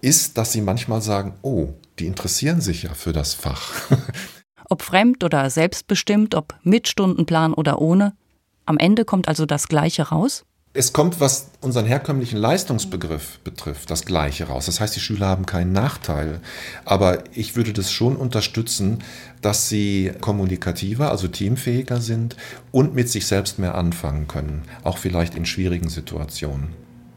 ist, 0.00 0.36
dass 0.36 0.50
sie 0.50 0.60
manchmal 0.60 1.00
sagen, 1.00 1.34
oh, 1.42 1.74
die 2.00 2.06
interessieren 2.06 2.60
sich 2.60 2.82
ja 2.82 2.94
für 2.94 3.12
das 3.12 3.34
Fach. 3.34 3.72
ob 4.68 4.82
fremd 4.82 5.22
oder 5.22 5.48
selbstbestimmt, 5.48 6.34
ob 6.34 6.56
mit 6.64 6.88
Stundenplan 6.88 7.54
oder 7.54 7.80
ohne, 7.80 8.16
am 8.64 8.78
Ende 8.78 9.04
kommt 9.04 9.28
also 9.28 9.46
das 9.46 9.68
Gleiche 9.68 10.08
raus? 10.08 10.44
Es 10.78 10.92
kommt, 10.92 11.20
was 11.20 11.48
unseren 11.62 11.86
herkömmlichen 11.86 12.38
Leistungsbegriff 12.38 13.38
betrifft, 13.38 13.90
das 13.90 14.04
Gleiche 14.04 14.48
raus. 14.48 14.66
Das 14.66 14.78
heißt, 14.78 14.94
die 14.94 15.00
Schüler 15.00 15.26
haben 15.26 15.46
keinen 15.46 15.72
Nachteil. 15.72 16.40
Aber 16.84 17.24
ich 17.32 17.56
würde 17.56 17.72
das 17.72 17.90
schon 17.90 18.14
unterstützen, 18.14 19.02
dass 19.40 19.70
sie 19.70 20.12
kommunikativer, 20.20 21.10
also 21.10 21.28
teamfähiger 21.28 22.02
sind 22.02 22.36
und 22.72 22.94
mit 22.94 23.08
sich 23.08 23.26
selbst 23.26 23.58
mehr 23.58 23.74
anfangen 23.74 24.28
können. 24.28 24.64
Auch 24.84 24.98
vielleicht 24.98 25.34
in 25.34 25.46
schwierigen 25.46 25.88
Situationen. 25.88 26.74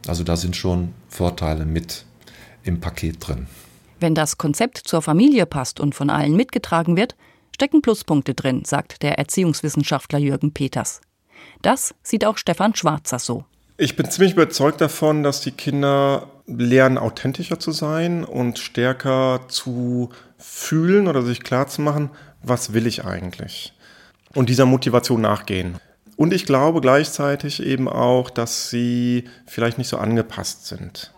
Also 0.07 0.23
da 0.23 0.37
sind 0.37 0.55
schon 0.55 0.93
Vorteile 1.09 1.65
mit 1.65 2.05
im 2.63 2.79
Paket 2.79 3.27
drin. 3.27 3.47
Wenn 3.99 4.15
das 4.15 4.37
Konzept 4.37 4.77
zur 4.77 5.01
Familie 5.01 5.45
passt 5.45 5.81
und 5.81 5.95
von 5.95 6.09
allen 6.09 6.37
mitgetragen 6.37 6.95
wird, 6.95 7.17
stecken 7.53 7.81
Pluspunkte 7.81 8.35
drin, 8.35 8.63
sagt 8.63 9.03
der 9.03 9.17
Erziehungswissenschaftler 9.19 10.19
Jürgen 10.19 10.53
Peters. 10.53 11.01
Das 11.61 11.93
sieht 12.03 12.25
auch 12.25 12.37
Stefan 12.37 12.73
Schwarzer 12.73 13.19
so. 13.19 13.43
Ich 13.81 13.95
bin 13.95 14.11
ziemlich 14.11 14.33
überzeugt 14.33 14.81
davon, 14.81 15.23
dass 15.23 15.39
die 15.39 15.51
Kinder 15.51 16.27
lernen, 16.47 16.97
authentischer 16.97 17.61
zu 17.61 17.71
sein 17.71 18.25
und 18.25 18.59
stärker 18.59 19.43
zu 19.47 20.09
fühlen 20.37 21.07
oder 21.07 21.21
sich 21.21 21.43
klarzumachen, 21.43 22.09
was 22.43 22.73
will 22.73 22.85
ich 22.87 23.05
eigentlich? 23.05 23.73
Und 24.35 24.49
dieser 24.49 24.65
Motivation 24.65 25.21
nachgehen. 25.21 25.77
Und 26.17 26.33
ich 26.33 26.45
glaube 26.45 26.81
gleichzeitig 26.81 27.63
eben 27.63 27.87
auch, 27.87 28.29
dass 28.29 28.69
sie 28.69 29.23
vielleicht 29.47 29.77
nicht 29.77 29.87
so 29.87 29.97
angepasst 29.97 30.67
sind. 30.67 31.13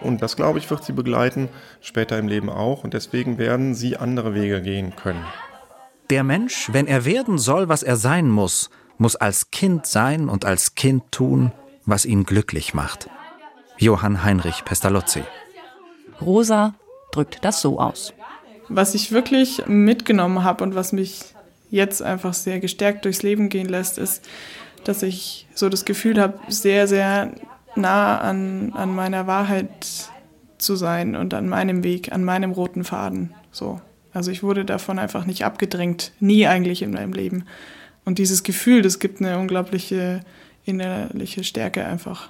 Und 0.00 0.22
das, 0.22 0.36
glaube 0.36 0.58
ich, 0.58 0.70
wird 0.70 0.84
sie 0.84 0.92
begleiten, 0.92 1.50
später 1.82 2.18
im 2.18 2.28
Leben 2.28 2.48
auch. 2.48 2.82
Und 2.82 2.94
deswegen 2.94 3.36
werden 3.36 3.74
sie 3.74 3.98
andere 3.98 4.32
Wege 4.32 4.62
gehen 4.62 4.96
können. 4.96 5.26
Der 6.08 6.24
Mensch, 6.24 6.70
wenn 6.72 6.86
er 6.86 7.04
werden 7.04 7.36
soll, 7.36 7.68
was 7.68 7.82
er 7.82 7.96
sein 7.96 8.30
muss, 8.30 8.70
muss 8.96 9.16
als 9.16 9.50
Kind 9.50 9.84
sein 9.84 10.30
und 10.30 10.46
als 10.46 10.74
Kind 10.74 11.12
tun, 11.12 11.52
was 11.86 12.04
ihn 12.04 12.24
glücklich 12.24 12.74
macht. 12.74 13.08
Johann 13.78 14.24
Heinrich 14.24 14.64
Pestalozzi. 14.64 15.22
Rosa 16.20 16.74
drückt 17.12 17.44
das 17.44 17.60
so 17.60 17.78
aus. 17.78 18.12
Was 18.68 18.94
ich 18.94 19.12
wirklich 19.12 19.66
mitgenommen 19.66 20.42
habe 20.42 20.64
und 20.64 20.74
was 20.74 20.92
mich 20.92 21.20
jetzt 21.70 22.02
einfach 22.02 22.34
sehr 22.34 22.60
gestärkt 22.60 23.04
durchs 23.04 23.22
Leben 23.22 23.48
gehen 23.48 23.68
lässt, 23.68 23.98
ist, 23.98 24.28
dass 24.84 25.02
ich 25.02 25.46
so 25.54 25.68
das 25.68 25.84
Gefühl 25.84 26.20
habe, 26.20 26.38
sehr, 26.48 26.88
sehr 26.88 27.32
nah 27.76 28.18
an, 28.18 28.72
an 28.74 28.94
meiner 28.94 29.26
Wahrheit 29.26 30.10
zu 30.58 30.76
sein 30.76 31.14
und 31.16 31.34
an 31.34 31.48
meinem 31.48 31.84
Weg, 31.84 32.12
an 32.12 32.24
meinem 32.24 32.52
roten 32.52 32.84
Faden. 32.84 33.34
So. 33.52 33.80
Also 34.12 34.30
ich 34.30 34.42
wurde 34.42 34.64
davon 34.64 34.98
einfach 34.98 35.26
nicht 35.26 35.44
abgedrängt, 35.44 36.12
nie 36.20 36.46
eigentlich 36.46 36.82
in 36.82 36.92
meinem 36.92 37.12
Leben. 37.12 37.44
Und 38.04 38.18
dieses 38.18 38.42
Gefühl, 38.42 38.82
das 38.82 38.98
gibt 38.98 39.20
eine 39.20 39.38
unglaubliche 39.38 40.20
innerliche 40.66 41.44
Stärke 41.44 41.84
einfach. 41.86 42.28